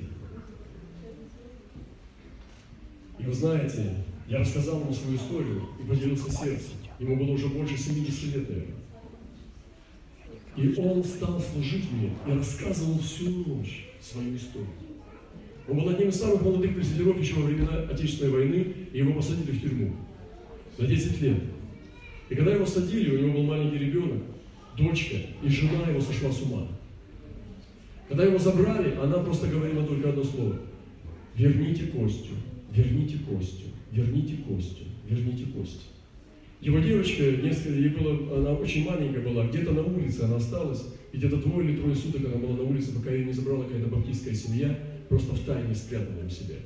И 3.18 3.22
вы 3.24 3.32
знаете, 3.32 3.94
я 4.28 4.38
рассказал 4.38 4.80
ему 4.80 4.92
свою 4.92 5.16
историю 5.16 5.62
и 5.82 5.88
поделился 5.88 6.30
сердцем. 6.30 6.72
Ему 6.98 7.16
было 7.16 7.32
уже 7.32 7.48
больше 7.48 7.76
70 7.76 8.36
лет. 8.36 8.48
И 10.56 10.74
он 10.76 11.04
стал 11.04 11.40
служить 11.40 11.90
мне 11.92 12.10
и 12.26 12.36
рассказывал 12.36 12.98
всю 12.98 13.30
ночь 13.30 13.86
свою 14.00 14.36
историю. 14.36 14.68
Он 15.68 15.78
был 15.78 15.88
одним 15.90 16.08
из 16.08 16.16
самых 16.16 16.42
молодых 16.42 16.74
призывов 16.74 17.20
еще 17.20 17.34
во 17.34 17.42
времена 17.42 17.82
Отечественной 17.90 18.32
войны, 18.32 18.66
и 18.92 18.98
его 18.98 19.12
посадили 19.12 19.50
в 19.50 19.60
тюрьму 19.60 19.92
на 20.78 20.86
10 20.86 21.20
лет. 21.20 21.36
И 22.30 22.34
когда 22.34 22.54
его 22.54 22.64
садили, 22.64 23.14
у 23.14 23.20
него 23.20 23.34
был 23.34 23.42
маленький 23.42 23.78
ребенок, 23.78 24.22
дочка, 24.76 25.16
и 25.42 25.48
жена 25.48 25.90
его 25.90 26.00
сошла 26.00 26.32
с 26.32 26.42
ума. 26.42 26.66
Когда 28.08 28.24
его 28.24 28.38
забрали, 28.38 28.94
она 28.96 29.18
просто 29.18 29.48
говорила 29.48 29.84
только 29.84 30.08
одно 30.08 30.24
слово. 30.24 30.56
Верните 31.34 31.84
Костю, 31.86 32.34
верните 32.72 33.18
Костю, 33.18 33.66
верните 33.92 34.36
Костю, 34.48 34.84
верните 35.06 35.44
Костю. 35.44 35.80
Его 36.60 36.78
девочка, 36.80 37.22
несколько, 37.22 37.78
ей 37.78 37.90
было, 37.90 38.38
она 38.38 38.52
очень 38.52 38.84
маленькая 38.84 39.20
была, 39.20 39.46
где-то 39.46 39.72
на 39.72 39.82
улице 39.82 40.22
она 40.22 40.36
осталась, 40.36 40.86
и 41.12 41.16
где-то 41.16 41.36
двое 41.36 41.68
или 41.68 41.76
трое 41.76 41.94
суток 41.94 42.24
она 42.24 42.36
была 42.36 42.56
на 42.56 42.62
улице, 42.62 42.94
пока 42.94 43.12
ее 43.12 43.26
не 43.26 43.32
забрала 43.32 43.64
какая-то 43.64 43.88
баптистская 43.88 44.34
семья, 44.34 44.76
просто 45.08 45.34
в 45.34 45.40
тайне 45.40 45.74
спрятала 45.74 46.26
у 46.26 46.30
себя. 46.30 46.56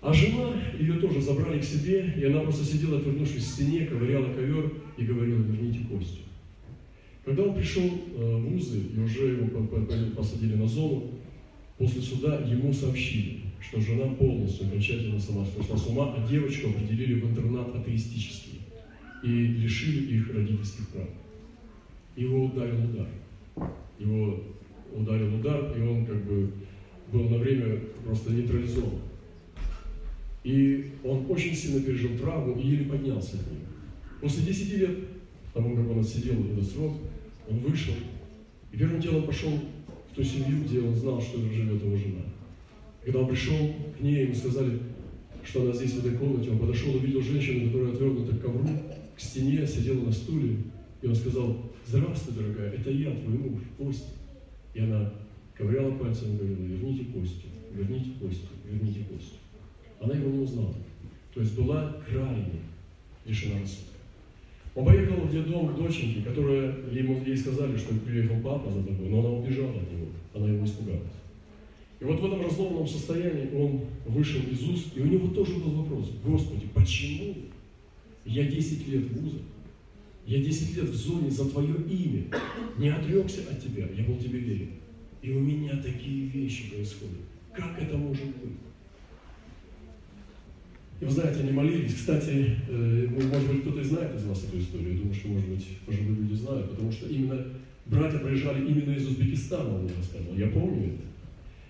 А 0.00 0.12
жена, 0.12 0.54
ее 0.78 0.94
тоже 0.94 1.20
забрали 1.20 1.60
к 1.60 1.64
себе, 1.64 2.12
и 2.16 2.24
она 2.24 2.40
просто 2.40 2.64
сидела, 2.64 2.98
отвернувшись 2.98 3.44
к 3.44 3.48
стене, 3.48 3.86
ковыряла 3.86 4.34
ковер 4.34 4.72
и 4.96 5.04
говорила, 5.04 5.42
верните 5.42 5.86
Костю. 5.88 6.22
Когда 7.24 7.44
он 7.44 7.54
пришел 7.54 7.84
э, 7.84 8.36
в 8.36 8.50
вузы, 8.50 8.80
и 8.96 8.98
уже 8.98 9.28
его 9.28 9.46
посадили 10.16 10.56
на 10.56 10.66
зону, 10.66 11.12
после 11.78 12.02
суда 12.02 12.40
ему 12.40 12.72
сообщили, 12.72 13.42
что 13.60 13.80
жена 13.80 14.06
полностью 14.14 14.66
окончательно 14.66 15.20
сама 15.20 15.46
сошла 15.46 15.76
с 15.76 15.86
ума, 15.86 16.14
а 16.16 16.28
девочку 16.28 16.70
определили 16.70 17.20
в 17.20 17.30
интернат 17.30 17.72
атеистический 17.72 18.60
и 19.22 19.28
лишили 19.28 20.16
их 20.16 20.34
родительских 20.34 20.88
прав. 20.88 21.08
Его 22.16 22.46
ударил 22.46 22.84
удар. 22.84 23.08
Его 24.00 24.42
ударил 24.96 25.34
удар, 25.34 25.72
и 25.76 25.80
он 25.82 26.06
как 26.06 26.24
бы 26.24 26.50
был 27.12 27.28
на 27.28 27.38
время 27.38 27.80
просто 28.04 28.32
нейтрализован. 28.32 29.00
И 30.44 30.92
он 31.04 31.26
очень 31.28 31.54
сильно 31.54 31.80
пережил 31.80 32.16
травму 32.18 32.58
и 32.58 32.66
еле 32.66 32.84
поднялся 32.86 33.36
от 33.36 33.50
нее. 33.50 33.66
После 34.20 34.42
10 34.42 34.78
лет, 34.78 34.98
тому 35.54 35.76
как 35.76 35.90
он 35.90 36.00
отсидел 36.00 36.34
этот 36.52 36.68
срок, 36.68 36.96
он 37.48 37.58
вышел 37.58 37.94
и 38.72 38.76
первым 38.76 39.00
делом 39.00 39.24
пошел 39.24 39.50
в 40.10 40.14
ту 40.14 40.24
семью, 40.24 40.64
где 40.64 40.80
он 40.80 40.94
знал, 40.94 41.20
что 41.20 41.38
живет 41.38 41.82
его 41.82 41.96
жена. 41.96 42.22
Когда 43.04 43.20
он 43.20 43.28
пришел 43.28 43.56
к 43.98 44.00
ней, 44.00 44.24
ему 44.24 44.34
сказали, 44.34 44.78
что 45.44 45.62
она 45.62 45.74
здесь, 45.74 45.92
в 45.92 46.06
этой 46.06 46.16
комнате, 46.16 46.50
он 46.50 46.58
подошел, 46.58 46.94
увидел 46.94 47.20
женщину, 47.20 47.66
которая 47.66 47.92
отвернута 47.92 48.36
к 48.36 48.40
ковру, 48.40 48.68
к 49.14 49.20
стене, 49.20 49.66
сидела 49.66 50.04
на 50.04 50.12
стуле, 50.12 50.56
и 51.02 51.06
он 51.06 51.14
сказал, 51.14 51.70
здравствуй, 51.86 52.34
дорогая, 52.34 52.72
это 52.72 52.90
я, 52.90 53.10
твой 53.10 53.36
муж, 53.36 53.60
Костя. 53.76 54.06
И 54.74 54.80
она 54.80 55.12
ковыряла 55.54 55.96
пальцем 55.96 56.34
и 56.34 56.36
говорила, 56.38 56.58
верните 56.58 57.04
Костю, 57.04 57.48
верните 57.72 58.10
Костю, 58.20 58.46
верните 58.68 59.00
Костю. 59.04 59.36
Она 60.00 60.14
его 60.14 60.30
не 60.30 60.38
узнала. 60.38 60.74
То 61.34 61.40
есть 61.40 61.56
была 61.56 61.96
крайне 62.08 62.60
лишена 63.24 63.60
рассудка. 63.60 63.92
Он 64.74 64.86
поехал 64.86 65.16
в 65.16 65.30
детдом 65.30 65.68
к 65.68 65.76
доченьке, 65.76 66.22
которая 66.22 66.74
ему, 66.90 67.22
ей 67.24 67.36
сказали, 67.36 67.76
что 67.76 67.94
приехал 67.94 68.40
папа 68.42 68.70
за 68.70 68.82
тобой, 68.82 69.08
но 69.08 69.20
она 69.20 69.28
убежала 69.30 69.70
от 69.70 69.92
него, 69.92 70.06
она 70.34 70.48
его 70.48 70.64
испугалась. 70.64 71.02
И 72.00 72.04
вот 72.04 72.20
в 72.20 72.24
этом 72.24 72.42
разломном 72.42 72.88
состоянии 72.88 73.54
он 73.54 73.82
вышел 74.06 74.40
из 74.50 74.62
уст, 74.68 74.96
и 74.96 75.00
у 75.00 75.06
него 75.06 75.28
тоже 75.28 75.54
был 75.56 75.82
вопрос, 75.82 76.10
Господи, 76.24 76.66
почему 76.74 77.34
я 78.24 78.44
10 78.44 78.88
лет 78.88 79.04
в 79.04 79.20
вузах, 79.20 79.42
я 80.26 80.38
10 80.38 80.76
лет 80.76 80.88
в 80.88 80.94
зоне 80.94 81.30
за 81.30 81.48
Твое 81.48 81.74
имя, 81.74 82.24
не 82.78 82.88
отрекся 82.88 83.42
от 83.50 83.62
Тебя, 83.62 83.88
я 83.96 84.04
был 84.04 84.18
Тебе 84.18 84.38
верен. 84.38 84.70
И 85.20 85.30
у 85.32 85.40
меня 85.40 85.76
такие 85.76 86.26
вещи 86.26 86.70
происходят. 86.70 87.20
Как 87.54 87.80
это 87.80 87.96
может 87.96 88.26
быть? 88.26 88.56
И 91.00 91.04
вы 91.04 91.10
знаете, 91.10 91.40
они 91.40 91.52
молились. 91.52 91.94
Кстати, 91.94 92.56
э, 92.68 93.08
ну, 93.10 93.28
может 93.28 93.50
быть, 93.50 93.62
кто-то 93.62 93.80
и 93.80 93.84
знает 93.84 94.14
из 94.14 94.24
вас 94.24 94.44
эту 94.44 94.58
историю. 94.58 94.92
Я 94.92 94.98
думаю, 94.98 95.14
что, 95.14 95.28
может 95.28 95.48
быть, 95.48 95.66
пожилые 95.84 96.14
люди 96.14 96.34
знают, 96.34 96.70
потому 96.70 96.92
что 96.92 97.08
именно 97.08 97.44
братья 97.86 98.18
приезжали 98.18 98.68
именно 98.68 98.94
из 98.94 99.06
Узбекистана, 99.08 99.78
он 99.78 99.88
рассказывал. 99.88 100.36
Я 100.36 100.48
помню 100.48 100.94
это 100.94 101.02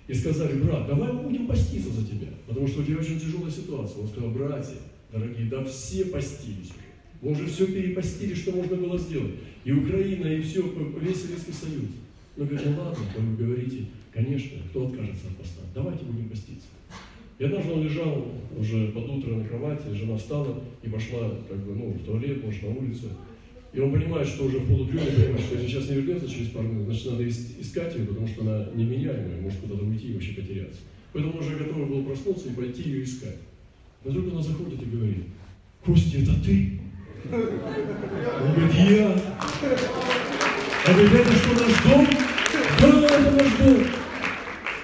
и 0.08 0.14
сказали, 0.14 0.60
брат, 0.60 0.86
давай 0.86 1.12
мы 1.12 1.22
будем 1.22 1.46
поститься 1.46 1.90
за 1.90 2.06
тебя, 2.06 2.28
потому 2.46 2.66
что 2.66 2.80
у 2.80 2.84
тебя 2.84 2.98
очень 2.98 3.18
тяжелая 3.18 3.50
ситуация. 3.50 4.02
Он 4.02 4.08
сказал, 4.08 4.30
братья, 4.30 4.76
дорогие, 5.12 5.48
да 5.48 5.64
все 5.64 6.06
постились 6.06 6.70
уже. 6.70 6.91
Мы 7.22 7.30
уже 7.30 7.46
все 7.46 7.66
перепостили, 7.68 8.34
что 8.34 8.50
можно 8.50 8.76
было 8.76 8.98
сделать. 8.98 9.34
И 9.64 9.70
Украина, 9.70 10.26
и 10.26 10.42
все, 10.42 10.60
весь 11.00 11.22
Советский 11.22 11.52
Союз. 11.52 11.90
Мы 12.36 12.46
говорим, 12.46 12.74
ну 12.74 12.82
ладно, 12.82 13.04
вы 13.16 13.36
говорите, 13.36 13.86
конечно, 14.12 14.58
кто 14.68 14.88
откажется 14.88 15.28
от 15.28 15.36
поста? 15.36 15.60
Давайте 15.72 16.04
будем 16.04 16.28
поститься. 16.28 16.66
И 17.38 17.44
однажды 17.44 17.74
лежал 17.74 18.26
уже 18.58 18.88
под 18.88 19.08
утро 19.08 19.36
на 19.36 19.44
кровати, 19.44 19.94
жена 19.94 20.16
встала 20.16 20.64
и 20.82 20.88
пошла 20.88 21.30
как 21.48 21.58
бы, 21.58 21.74
ну, 21.74 21.90
в 21.92 22.04
туалет, 22.04 22.44
может, 22.44 22.62
на 22.64 22.70
улицу. 22.70 23.04
И 23.72 23.78
он 23.78 23.92
понимает, 23.92 24.26
что 24.26 24.44
уже 24.44 24.58
в 24.58 24.66
полудреме, 24.66 25.06
понимает, 25.06 25.40
что 25.40 25.54
если 25.54 25.68
сейчас 25.68 25.88
не 25.88 25.96
вернется 25.96 26.28
через 26.28 26.48
пару 26.48 26.66
минут, 26.66 26.86
значит, 26.86 27.10
надо 27.10 27.28
искать 27.28 27.94
ее, 27.96 28.06
потому 28.06 28.26
что 28.26 28.42
она 28.42 28.68
неменяемая, 28.74 29.40
может 29.40 29.60
куда-то 29.60 29.84
уйти 29.84 30.08
и 30.08 30.14
вообще 30.14 30.34
потеряться. 30.34 30.80
Поэтому 31.12 31.34
он 31.34 31.40
уже 31.40 31.56
готов 31.56 31.88
был 31.88 32.04
проснуться 32.04 32.48
и 32.48 32.54
пойти 32.54 32.82
ее 32.82 33.04
искать. 33.04 33.38
Но 34.04 34.10
вдруг 34.10 34.32
она 34.32 34.42
заходит 34.42 34.82
и 34.82 34.86
говорит, 34.86 35.24
Костя, 35.84 36.18
это 36.18 36.34
ты? 36.44 36.81
Он 37.30 38.52
говорит, 38.54 38.74
я. 38.90 39.14
А 40.84 40.92
говорит, 40.92 41.12
это 41.14 41.32
что, 41.32 41.50
наш 41.54 41.82
дом? 41.84 42.06
Да, 42.80 43.06
это 43.06 43.30
наш 43.30 43.52
дом. 43.58 43.86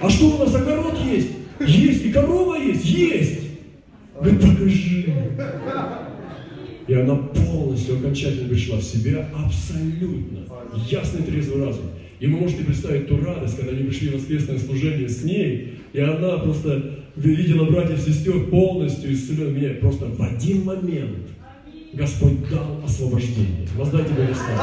А 0.01 0.11
что 0.11 0.27
у 0.27 0.39
нас, 0.39 0.55
огород 0.55 0.99
есть? 1.05 1.31
Есть. 1.61 2.05
И 2.05 2.13
корова 2.13 2.55
есть? 2.57 2.85
Есть. 2.85 3.41
Говорит, 4.15 4.41
покажи. 4.41 5.15
И 6.87 6.95
она 6.95 7.17
полностью 7.17 7.99
окончательно 7.99 8.49
пришла 8.49 8.79
в 8.79 8.83
себя, 8.83 9.29
абсолютно. 9.35 10.47
Ясный 10.89 11.23
трезвый 11.23 11.67
разум. 11.67 11.87
И 12.21 12.27
вы 12.27 12.39
можете 12.39 12.65
представить 12.65 13.09
ту 13.09 13.21
радость, 13.23 13.57
когда 13.57 13.73
они 13.73 13.85
пришли 13.85 14.09
в 14.09 14.15
воскресное 14.15 14.59
служение 14.59 15.09
с 15.09 15.23
ней, 15.23 15.75
и 15.93 16.01
она 16.01 16.39
просто 16.39 17.01
видела 17.17 17.65
братьев 17.65 18.07
и 18.07 18.11
сестер 18.11 18.47
полностью 18.47 19.13
исцелен 19.13 19.55
меня. 19.55 19.75
Просто 19.75 20.07
в 20.07 20.23
один 20.23 20.65
момент 20.65 21.29
Господь 21.93 22.49
дал 22.51 22.83
освобождение. 22.85 23.67
Воздайте 23.75 24.13
Богу 24.13 24.35
славу. 24.35 24.61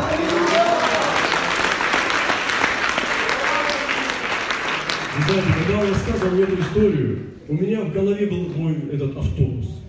Вы 5.17 5.23
знаете, 5.23 5.47
когда 5.59 5.79
он 5.79 5.89
рассказывал 5.89 6.31
мне 6.31 6.43
эту 6.43 6.61
историю, 6.61 7.19
у 7.47 7.53
меня 7.53 7.81
в 7.81 7.93
голове 7.93 8.27
был 8.27 8.49
мой 8.49 8.75
этот 8.91 9.17
автобус. 9.17 9.81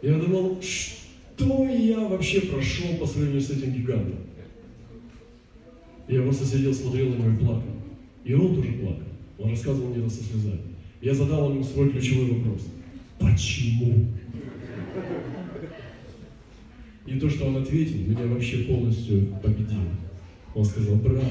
Я 0.00 0.14
думал, 0.18 0.60
что 0.62 1.66
я 1.66 2.00
вообще 2.00 2.42
прошел 2.42 2.96
по 2.98 3.06
сравнению 3.06 3.40
с 3.40 3.50
этим 3.50 3.72
гигантом. 3.72 4.20
Я 6.08 6.22
просто 6.22 6.46
сидел, 6.46 6.72
смотрел 6.72 7.10
на 7.10 7.14
него 7.14 7.30
и 7.30 7.36
плакал. 7.36 7.76
И 8.24 8.34
он 8.34 8.54
тоже 8.54 8.72
плакал. 8.72 9.02
Он 9.38 9.50
рассказывал 9.50 9.88
мне 9.88 9.98
это 9.98 10.10
со 10.10 10.22
слезами. 10.22 10.60
Я 11.02 11.14
задал 11.14 11.50
ему 11.50 11.62
свой 11.62 11.90
ключевой 11.90 12.30
вопрос. 12.32 12.62
Почему? 13.18 14.06
И 17.06 17.18
то, 17.20 17.30
что 17.30 17.46
он 17.46 17.56
ответил, 17.58 17.98
меня 17.98 18.26
вообще 18.26 18.58
полностью 18.64 19.26
победило. 19.42 19.92
Он 20.54 20.64
сказал, 20.64 20.96
брат, 20.96 21.22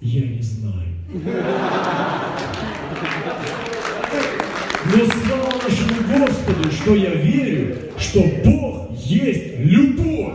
я 0.00 0.26
не 0.26 0.42
знаю. 0.42 0.88
Но 4.84 5.06
слава 5.06 5.62
нашему 5.62 6.18
Господу, 6.18 6.70
что 6.72 6.94
я 6.94 7.14
верю, 7.14 7.76
что 7.96 8.20
Бог 8.44 8.90
есть 8.98 9.58
любовь. 9.60 10.34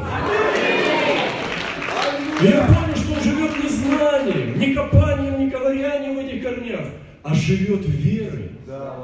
Я 2.42 2.66
понял, 2.66 2.96
что 2.96 3.14
он 3.14 3.24
живет 3.24 3.64
не 3.64 3.70
знанием, 3.70 4.60
не 4.60 4.74
копанием, 4.74 5.40
не 5.40 5.52
ковырянием 5.52 6.16
в 6.16 6.20
этих 6.20 6.44
корнях, 6.44 6.88
а 7.24 7.34
живет 7.36 7.86
верой 7.88 8.52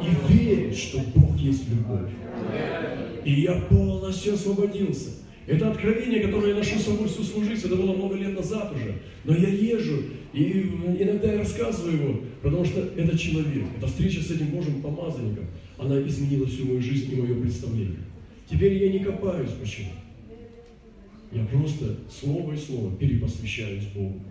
и 0.01 0.33
верит, 0.33 0.75
что 0.75 0.99
Бог 1.15 1.35
есть 1.37 1.69
любовь. 1.69 2.09
И 3.25 3.41
я 3.41 3.53
полностью 3.69 4.33
освободился. 4.33 5.11
Это 5.45 5.71
откровение, 5.71 6.21
которое 6.21 6.49
я 6.49 6.55
ношу 6.55 6.79
с 6.79 6.83
собой 6.83 7.07
всю 7.07 7.43
жизнь, 7.43 7.67
это 7.67 7.75
было 7.75 7.93
много 7.93 8.15
лет 8.15 8.33
назад 8.35 8.71
уже. 8.73 8.95
Но 9.25 9.35
я 9.35 9.49
езжу, 9.49 10.03
И 10.33 10.71
иногда 10.99 11.33
я 11.33 11.39
рассказываю 11.39 11.93
его, 11.93 12.19
потому 12.41 12.63
что 12.63 12.79
это 12.95 13.17
человек, 13.17 13.65
эта 13.77 13.87
встреча 13.87 14.21
с 14.21 14.31
этим 14.31 14.47
Божьим 14.47 14.81
помазанником, 14.81 15.45
она 15.77 15.99
изменила 16.01 16.47
всю 16.47 16.65
мою 16.65 16.81
жизнь 16.81 17.11
и 17.11 17.15
мое 17.15 17.41
представление. 17.41 17.99
Теперь 18.49 18.73
я 18.83 18.91
не 18.91 18.99
копаюсь 18.99 19.51
почему. 19.59 19.89
Я 21.31 21.45
просто 21.45 21.97
слово 22.09 22.53
и 22.53 22.57
слово 22.57 22.95
перепосвящаюсь 22.95 23.85
Богу. 23.95 24.21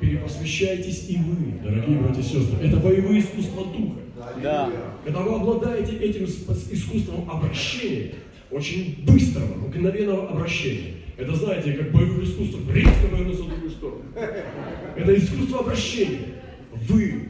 Перепосвящайтесь 0.00 1.10
и 1.10 1.18
вы, 1.18 1.60
дорогие 1.62 1.98
братья 1.98 2.20
и 2.20 2.24
сестры. 2.24 2.58
Это 2.62 2.78
боевые 2.78 3.20
искусства 3.20 3.66
Духа. 3.66 4.00
Да. 4.42 4.72
Когда 5.04 5.20
вы 5.20 5.34
обладаете 5.36 5.96
этим 5.98 6.24
искусством 6.24 7.30
обращения, 7.30 8.14
очень 8.50 9.04
быстрого, 9.06 9.54
мгновенного 9.66 10.30
обращения, 10.30 10.94
это, 11.18 11.34
знаете, 11.34 11.74
как 11.74 11.92
боевых 11.92 12.24
искусств, 12.24 12.56
резко 12.72 13.08
повернуться 13.10 13.42
в 13.42 13.48
другую 13.48 13.70
сторону. 13.70 14.02
Это 14.96 15.16
искусство 15.16 15.60
обращения. 15.60 16.20
Вы 16.88 17.28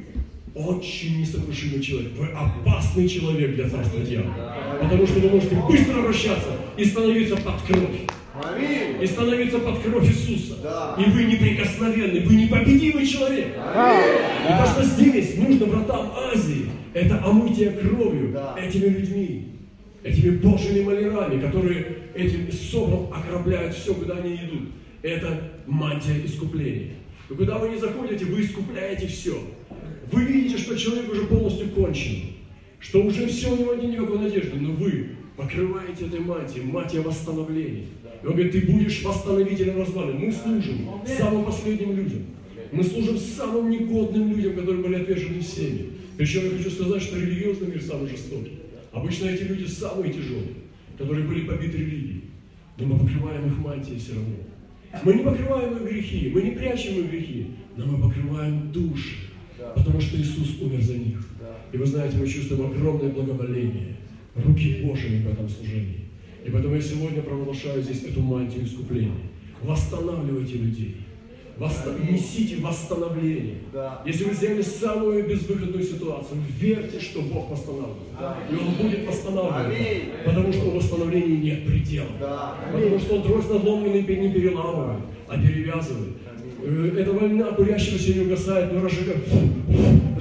очень 0.55 1.21
несокрушимый 1.21 1.83
человек. 1.83 2.13
Вы 2.17 2.29
опасный 2.29 3.09
человек 3.09 3.57
для 3.57 3.69
царства 3.69 4.01
дьявола. 4.01 4.57
Потому 4.81 5.07
что 5.07 5.19
вы 5.19 5.31
можете 5.31 5.57
быстро 5.57 5.99
обращаться 5.99 6.57
и 6.77 6.85
становиться 6.85 7.37
под 7.37 7.61
кровь. 7.63 8.01
И 9.01 9.07
становиться 9.07 9.59
под 9.59 9.81
кровь 9.81 10.09
Иисуса. 10.09 10.57
Да. 10.63 10.97
И 10.99 11.11
вы 11.11 11.25
неприкосновенный, 11.25 12.21
вы 12.21 12.35
непобедимый 12.37 13.07
человек. 13.07 13.49
И 13.49 14.49
то, 14.49 14.67
что 14.67 14.85
здесь 14.85 15.37
нужно 15.37 15.67
братам 15.67 16.13
Азии, 16.17 16.64
это 16.95 17.23
омытие 17.25 17.71
кровью 17.73 18.31
Да. 18.33 18.57
этими 18.59 18.87
людьми, 18.87 19.49
этими 20.03 20.37
Божьими 20.39 20.83
малярами, 20.85 21.41
которые 21.41 21.99
этим 22.15 22.51
собром 22.53 23.13
окропляют 23.13 23.75
все, 23.75 23.93
куда 23.95 24.19
они 24.19 24.35
идут. 24.37 24.69
Это 25.03 25.51
мантия 25.67 26.25
искупления. 26.25 26.93
И 27.29 27.35
куда 27.35 27.59
вы 27.59 27.71
не 27.71 27.79
заходите, 27.79 28.25
вы 28.27 28.41
искупляете 28.43 29.07
все. 29.07 29.37
Вы 30.13 30.23
видите, 30.25 30.59
что 30.59 30.77
человек 30.77 31.11
уже 31.11 31.25
полностью 31.27 31.69
кончен, 31.71 32.17
что 32.79 33.03
уже 33.03 33.27
все, 33.27 33.53
у 33.53 33.57
него 33.57 33.75
нет 33.75 33.93
никакой 33.93 34.19
надежды, 34.19 34.57
но 34.61 34.73
вы 34.73 35.09
покрываете 35.37 36.07
этой 36.07 36.21
мантией, 36.21 36.65
мантия 36.65 37.01
восстановления. 37.01 37.87
И 38.23 38.27
он 38.27 38.33
говорит, 38.35 38.53
ты 38.53 38.61
будешь 38.61 39.03
восстановителем 39.03 39.81
развалин. 39.81 40.19
Мы 40.19 40.33
служим 40.33 40.89
самым 41.19 41.45
последним 41.45 41.97
людям. 41.97 42.23
Мы 42.73 42.83
служим 42.85 43.19
самым 43.19 43.71
негодным 43.71 44.31
людям, 44.35 44.55
которые 44.55 44.83
были 44.83 44.95
отвержены 44.97 45.41
всеми. 45.41 45.87
Причем 46.17 46.45
я 46.45 46.51
хочу 46.57 46.71
сказать, 46.71 47.03
что 47.03 47.19
религиозный 47.19 47.69
мир 47.69 47.83
самый 47.83 48.09
жестокий. 48.09 48.59
Обычно 48.93 49.27
эти 49.27 49.43
люди 49.43 49.67
самые 49.67 50.13
тяжелые, 50.13 50.55
которые 50.97 51.27
были 51.27 51.47
побиты 51.47 51.79
религией. 51.79 52.25
Но 52.79 52.87
мы 52.87 52.99
покрываем 52.99 53.47
их 53.47 53.59
мантией 53.59 53.99
все 53.99 54.15
равно. 54.15 54.37
Мы 55.03 55.15
не 55.15 55.25
покрываем 55.25 55.77
их 55.77 55.91
грехи, 55.91 56.31
мы 56.33 56.43
не 56.43 56.51
прячем 56.53 57.01
их 57.01 57.11
грехи, 57.11 57.49
но 57.77 57.87
мы 57.87 58.09
покрываем 58.09 58.71
души, 58.71 59.17
потому 59.75 60.01
что 60.01 60.17
Иисус 60.17 60.61
умер 60.61 60.81
за 60.83 60.95
них. 60.95 61.27
И 61.73 61.77
вы 61.77 61.87
знаете, 61.87 62.17
мы 62.17 62.29
чувствуем 62.29 62.67
огромное 62.67 63.11
благоволение, 63.11 63.97
руки 64.37 64.83
Божьи 64.85 65.21
в 65.21 65.33
этом 65.33 65.49
служении. 65.49 66.05
И 66.47 66.51
поэтому 66.51 66.77
я 66.77 66.81
сегодня 66.81 67.23
провозглашаю 67.23 67.83
здесь 67.83 68.05
эту 68.05 68.21
мантию 68.21 68.65
искупления. 68.65 69.13
Восстанавливайте 69.63 70.59
людей. 70.59 70.97
Восста- 71.59 71.95
Несите 72.11 72.57
восстановление. 72.61 73.59
Да. 73.73 74.03
Если 74.05 74.25
вы 74.25 74.31
взяли 74.33 74.61
самую 74.63 75.29
безвыходную 75.29 75.85
ситуацию, 75.85 76.39
верьте, 76.59 76.99
что 77.01 77.21
Бог 77.23 77.51
восстанавливает. 77.51 77.97
И 78.51 78.55
Он 78.55 78.75
будет 78.75 79.07
восстанавливать. 79.07 79.67
Аминь. 79.77 80.03
Потому 80.25 80.53
что 80.53 80.65
у 80.67 80.71
восстановления 80.77 81.37
нет 81.37 81.65
предела. 81.67 82.09
Да. 82.21 82.55
Потому 82.73 82.99
что 82.99 83.15
Он 83.17 83.23
трость 83.23 83.51
надломленный 83.51 84.01
не 84.01 84.33
переламывает, 84.33 85.01
а 85.29 85.37
перевязывает. 85.39 86.15
Э, 86.67 86.97
Эта 86.99 87.13
война 87.13 87.53
курящегося 87.53 88.15
не 88.15 88.21
угасает, 88.27 88.73
но 88.73 88.81
разжигает, 88.81 89.25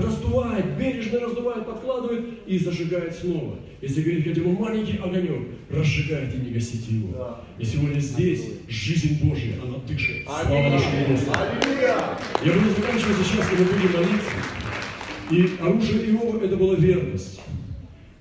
раздувает, 0.03 0.65
бережно 0.77 1.19
раздувает, 1.19 1.65
подкладывает 1.65 2.25
и 2.45 2.57
зажигает 2.57 3.15
снова. 3.15 3.55
Если 3.81 4.01
говорить 4.01 4.25
хотя 4.27 4.41
бы 4.41 4.51
маленький 4.53 4.97
огонек, 4.97 5.47
разжигает 5.69 6.33
и 6.33 6.37
не 6.37 6.51
гасите 6.51 6.95
его. 6.95 7.13
Да. 7.17 7.41
И 7.59 7.65
сегодня 7.65 7.99
здесь 7.99 8.43
жизнь 8.69 9.19
Божья, 9.27 9.53
она 9.63 9.77
дышит. 9.87 10.23
Слава 10.25 10.69
нашему 10.69 11.07
Господу. 11.09 11.39
Я 12.45 12.53
буду 12.53 12.69
заканчивать 12.69 13.17
сейчас, 13.25 13.47
когда 13.49 13.63
будем 13.65 13.93
молиться. 13.93 14.31
И 15.31 15.49
оружие 15.61 16.11
Иова 16.11 16.43
это 16.43 16.55
была 16.57 16.75
верность. 16.75 17.41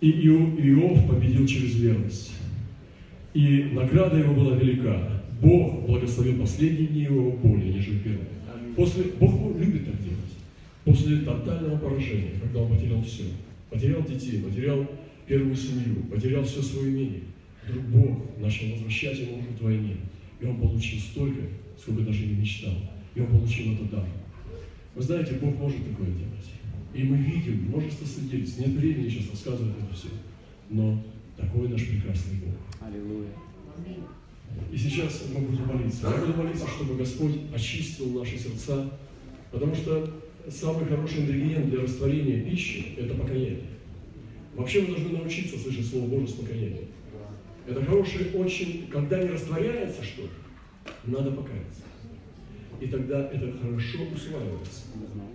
И 0.00 0.10
Ио- 0.10 0.58
Иов 0.58 1.08
победил 1.08 1.46
через 1.46 1.76
верность. 1.76 2.32
И 3.34 3.70
награда 3.72 4.18
его 4.18 4.34
была 4.34 4.56
велика. 4.56 5.22
Бог 5.40 5.86
благословил 5.86 6.40
последние 6.40 6.86
дни 6.88 7.02
его 7.02 7.30
более, 7.32 7.72
нежели 7.74 7.98
первые. 7.98 8.26
После, 8.76 9.04
Бог 9.20 9.56
любит 9.58 9.86
так 9.86 10.00
делать. 10.02 10.31
После 10.84 11.18
тотального 11.18 11.78
поражения, 11.78 12.40
когда 12.40 12.60
он 12.60 12.74
потерял 12.74 13.02
все, 13.02 13.24
потерял 13.70 14.02
детей, 14.02 14.42
потерял 14.42 14.84
первую 15.26 15.54
семью, 15.54 16.02
потерял 16.10 16.42
все 16.42 16.60
свое 16.60 16.90
имение, 16.90 17.22
вдруг 17.66 17.84
Бог 17.84 18.40
начал 18.40 18.72
возвращать 18.72 19.18
ему 19.20 19.42
удвойне. 19.48 19.96
И 20.40 20.44
он 20.44 20.60
получил 20.60 20.98
столько, 20.98 21.42
сколько 21.78 22.02
даже 22.02 22.26
не 22.26 22.34
мечтал. 22.34 22.74
И 23.14 23.20
он 23.20 23.28
получил 23.28 23.74
это 23.74 23.84
дар. 23.84 24.06
Вы 24.94 25.02
знаете, 25.02 25.34
Бог 25.34 25.56
может 25.56 25.78
такое 25.88 26.08
делать. 26.08 26.50
И 26.92 27.04
мы 27.04 27.16
видим 27.16 27.68
множество 27.68 28.04
свидетельств. 28.04 28.58
Нет 28.58 28.70
времени 28.70 29.08
сейчас 29.08 29.30
рассказывать 29.30 29.74
это 29.78 29.94
все. 29.94 30.08
Но 30.68 31.02
такой 31.36 31.68
наш 31.68 31.86
прекрасный 31.86 32.38
Бог. 32.44 32.54
Аллилуйя. 32.86 33.30
И 34.70 34.76
сейчас 34.76 35.24
мы 35.32 35.46
будем 35.46 35.66
молиться. 35.66 36.10
Я 36.10 36.26
буду 36.26 36.42
молиться, 36.42 36.66
чтобы 36.66 36.96
Господь 36.96 37.32
очистил 37.54 38.10
наши 38.18 38.36
сердца, 38.36 38.90
потому 39.50 39.74
что 39.74 40.21
самый 40.50 40.86
хороший 40.86 41.20
ингредиент 41.20 41.70
для 41.70 41.82
растворения 41.82 42.42
пищи– 42.42 42.94
это 42.98 43.14
покаяние. 43.14 43.62
Вообще 44.54 44.82
мы 44.82 44.88
должны 44.88 45.18
научиться 45.18 45.58
слышать 45.58 45.86
Слово 45.86 46.06
Божие 46.06 46.28
с 46.28 46.32
покаянием. 46.32 46.88
Это 47.66 47.84
хороший 47.84 48.32
очень, 48.34 48.88
когда 48.88 49.22
не 49.22 49.30
растворяется 49.30 50.02
что-то, 50.02 50.32
надо 51.04 51.30
покаяться. 51.30 51.82
И 52.80 52.86
тогда 52.88 53.30
это 53.30 53.52
хорошо 53.62 53.98
усваивается. 54.12 54.82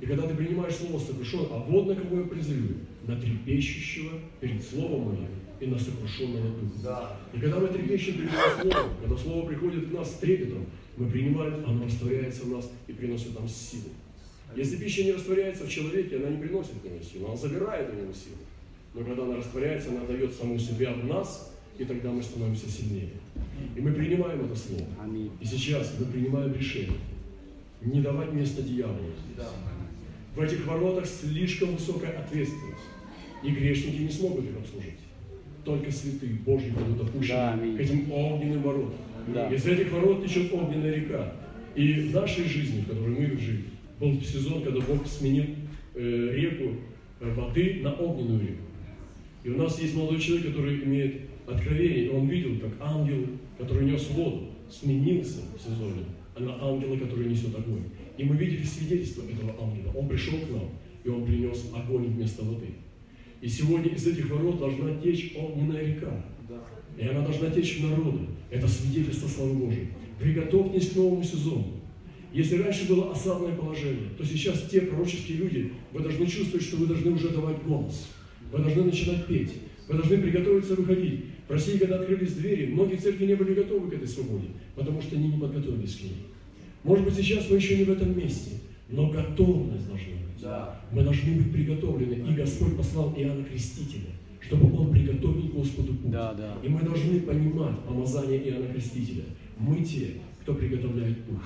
И 0.01 0.05
когда 0.05 0.27
ты 0.27 0.35
принимаешь 0.35 0.75
Слово 0.75 0.99
сокрушенное, 0.99 1.47
а 1.51 1.59
вот 1.59 1.87
на 1.87 1.95
кого 1.95 2.19
я 2.19 2.27
призываю, 2.27 2.75
на 3.07 3.15
трепещущего 3.15 4.11
перед 4.41 4.61
Словом 4.61 5.07
моим 5.07 5.27
и 5.59 5.67
на 5.67 5.79
сокрушенного 5.79 6.49
духа. 6.59 7.17
И 7.33 7.39
когда 7.39 7.59
мы 7.59 7.69
трепещем 7.69 8.15
перед 8.15 8.31
Словом, 8.31 8.91
когда 9.01 9.17
Слово 9.17 9.47
приходит 9.47 9.89
к 9.89 9.93
нас 9.93 10.11
с 10.11 10.15
трепетом, 10.15 10.65
мы 10.97 11.09
принимаем, 11.09 11.63
оно 11.65 11.85
растворяется 11.85 12.43
в 12.43 12.49
нас 12.49 12.69
и 12.87 12.91
приносит 12.91 13.33
нам 13.39 13.47
силу. 13.47 13.89
Если 14.57 14.77
пища 14.77 15.03
не 15.03 15.11
растворяется 15.11 15.65
в 15.65 15.69
человеке, 15.69 16.17
она 16.17 16.29
не 16.29 16.37
приносит 16.39 16.71
в 16.81 16.83
него 16.83 16.97
силу, 17.03 17.27
она 17.27 17.35
забирает 17.35 17.93
у 17.93 17.95
него 17.95 18.11
силу. 18.11 18.37
Но 18.95 19.03
когда 19.03 19.23
она 19.23 19.37
растворяется, 19.37 19.89
она 19.89 20.03
дает 20.05 20.33
саму 20.33 20.57
себя 20.57 20.93
в 20.93 21.05
нас, 21.05 21.53
и 21.77 21.85
тогда 21.85 22.09
мы 22.09 22.23
становимся 22.23 22.67
сильнее. 22.67 23.11
И 23.75 23.81
мы 23.81 23.91
принимаем 23.91 24.45
это 24.45 24.55
Слово. 24.55 24.87
И 25.39 25.45
сейчас 25.45 25.93
мы 25.99 26.07
принимаем 26.07 26.51
решение 26.55 26.97
не 27.83 28.01
давать 28.01 28.33
место 28.33 28.63
дьяволу 28.63 28.97
здесь. 29.31 29.45
В 30.35 30.41
этих 30.41 30.65
воротах 30.65 31.05
слишком 31.05 31.75
высокая 31.75 32.17
ответственность. 32.17 32.81
И 33.43 33.51
грешники 33.51 34.01
не 34.01 34.09
смогут 34.09 34.45
их 34.45 34.57
обслужить. 34.57 34.97
Только 35.63 35.91
святые 35.91 36.33
Божьи 36.33 36.71
будут 36.71 36.97
допущены 36.97 37.77
к 37.77 37.79
этим 37.79 38.11
огненным 38.11 38.63
воротам. 38.63 39.53
Из 39.53 39.67
этих 39.67 39.91
ворот 39.91 40.25
течет 40.25 40.51
огненная 40.51 40.95
река. 40.95 41.31
И 41.75 41.93
в 41.93 42.15
нашей 42.15 42.45
жизни, 42.45 42.81
в 42.81 42.87
которой 42.87 43.09
мы 43.09 43.39
жили, 43.39 43.65
был 43.99 44.21
сезон, 44.21 44.63
когда 44.63 44.79
Бог 44.81 45.05
сменил 45.07 45.45
э, 45.95 46.31
реку 46.33 46.75
э, 47.19 47.33
воды 47.33 47.79
на 47.81 47.93
огненную 47.93 48.41
реку. 48.41 48.63
И 49.43 49.49
у 49.49 49.57
нас 49.57 49.79
есть 49.81 49.95
молодой 49.95 50.19
человек, 50.19 50.47
который 50.47 50.83
имеет 50.83 51.21
откровение, 51.47 52.05
и 52.05 52.09
он 52.09 52.27
видел, 52.27 52.59
как 52.59 52.71
ангел, 52.81 53.25
который 53.57 53.85
нес 53.85 54.09
воду, 54.09 54.49
сменился 54.69 55.41
в 55.57 55.61
сезоне 55.61 56.05
на 56.37 56.53
ангела, 56.61 56.97
который 56.97 57.27
несет 57.27 57.55
огонь. 57.55 57.83
И 58.17 58.23
мы 58.23 58.35
видели 58.35 58.63
свидетельство 58.63 59.23
этого 59.23 59.55
ангела. 59.61 59.91
Он 59.95 60.07
пришел 60.07 60.37
к 60.39 60.51
нам, 60.51 60.69
и 61.03 61.09
он 61.09 61.25
принес 61.25 61.71
огонь 61.73 62.07
вместо 62.07 62.43
воды. 62.43 62.67
И 63.41 63.47
сегодня 63.47 63.91
из 63.93 64.05
этих 64.05 64.29
ворот 64.29 64.59
должна 64.59 64.99
течь 65.01 65.33
огненная 65.35 65.85
река. 65.85 66.25
И 66.97 67.07
она 67.07 67.21
должна 67.21 67.49
течь 67.49 67.79
в 67.79 67.89
народу. 67.89 68.21
Это 68.49 68.67
свидетельство 68.67 69.27
славы 69.27 69.53
Божией. 69.53 69.87
Приготовьтесь 70.19 70.91
к 70.91 70.95
новому 70.95 71.23
сезону. 71.23 71.76
Если 72.37 72.61
раньше 72.61 72.87
было 72.87 73.11
осадное 73.11 73.55
положение, 73.55 74.09
то 74.15 74.23
сейчас 74.23 74.67
те 74.69 74.81
пророческие 74.81 75.39
люди, 75.39 75.73
вы 75.91 76.01
должны 76.01 76.27
чувствовать, 76.27 76.63
что 76.63 76.77
вы 76.77 76.85
должны 76.85 77.09
уже 77.09 77.29
давать 77.29 77.63
голос. 77.63 78.09
Вы 78.51 78.59
должны 78.59 78.83
начинать 78.83 79.25
петь. 79.25 79.53
Вы 79.87 79.95
должны 79.95 80.19
приготовиться 80.19 80.75
выходить. 80.75 81.25
В 81.47 81.51
России, 81.51 81.79
когда 81.79 81.99
открылись 81.99 82.33
двери, 82.33 82.67
многие 82.67 82.97
церкви 82.97 83.25
не 83.25 83.33
были 83.33 83.55
готовы 83.55 83.89
к 83.89 83.93
этой 83.95 84.07
свободе, 84.07 84.49
потому 84.75 85.01
что 85.01 85.15
они 85.15 85.29
не 85.29 85.39
подготовились 85.39 85.95
к 85.95 86.03
ней. 86.03 86.27
Может 86.83 87.05
быть, 87.05 87.15
сейчас 87.15 87.49
мы 87.49 87.55
еще 87.55 87.75
не 87.75 87.85
в 87.85 87.89
этом 87.89 88.15
месте, 88.15 88.51
но 88.87 89.09
готовность 89.09 89.87
должна 89.87 90.11
быть. 90.11 90.39
Да. 90.39 90.79
Мы 90.91 91.01
должны 91.01 91.37
быть 91.37 91.51
приготовлены. 91.51 92.29
И 92.29 92.35
Господь 92.35 92.77
послал 92.77 93.15
Иоанна 93.17 93.45
Крестителя, 93.45 94.11
чтобы 94.41 94.79
он 94.79 94.91
приготовил 94.91 95.47
Господу 95.47 95.95
путь. 95.95 96.11
Да, 96.11 96.35
да. 96.35 96.55
И 96.63 96.69
мы 96.69 96.81
должны 96.81 97.19
понимать 97.19 97.79
помазание 97.79 98.47
Иоанна 98.47 98.71
Крестителя. 98.71 99.23
Мы 99.57 99.83
те, 99.83 100.17
кто 100.47 100.53
приготовляет 100.53 101.25
путь. 101.25 101.39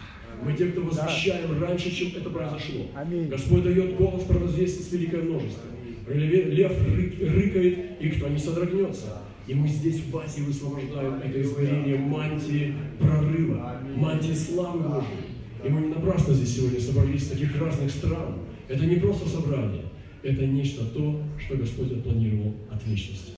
Мы 0.45 0.53
те, 0.53 0.67
кто 0.67 0.81
возвещаем 0.81 1.59
раньше, 1.59 1.89
чем 1.89 2.09
это 2.15 2.29
произошло. 2.29 2.85
Аминь. 2.95 3.29
Господь 3.29 3.63
дает 3.63 3.95
голос 3.97 4.23
провозвестить 4.25 4.91
великое 4.93 5.23
множество. 5.23 5.63
Лев, 6.07 6.71
ры- 6.87 7.29
рыкает, 7.33 7.79
и 7.99 8.09
кто 8.09 8.27
не 8.27 8.37
содрогнется. 8.37 9.23
И 9.47 9.55
мы 9.55 9.67
здесь 9.69 10.01
в 10.05 10.15
Асе 10.19 10.41
высвобождаем 10.43 11.15
это 11.15 11.41
измерение 11.41 11.97
мантии 11.97 12.75
прорыва, 12.99 13.81
мантии 13.95 14.33
славы 14.33 14.81
Божьей. 14.81 15.31
И 15.65 15.69
мы 15.69 15.81
не 15.81 15.87
напрасно 15.87 16.35
здесь 16.35 16.55
сегодня 16.57 16.79
собрались 16.79 17.23
с 17.23 17.29
таких 17.29 17.59
разных 17.59 17.89
стран. 17.89 18.35
Это 18.67 18.85
не 18.85 18.97
просто 18.97 19.27
собрание, 19.27 19.85
это 20.21 20.45
нечто 20.45 20.85
то, 20.85 21.21
что 21.43 21.57
Господь 21.57 21.91
отпланировал 21.91 22.53
от 22.69 22.85
вечности. 22.85 23.29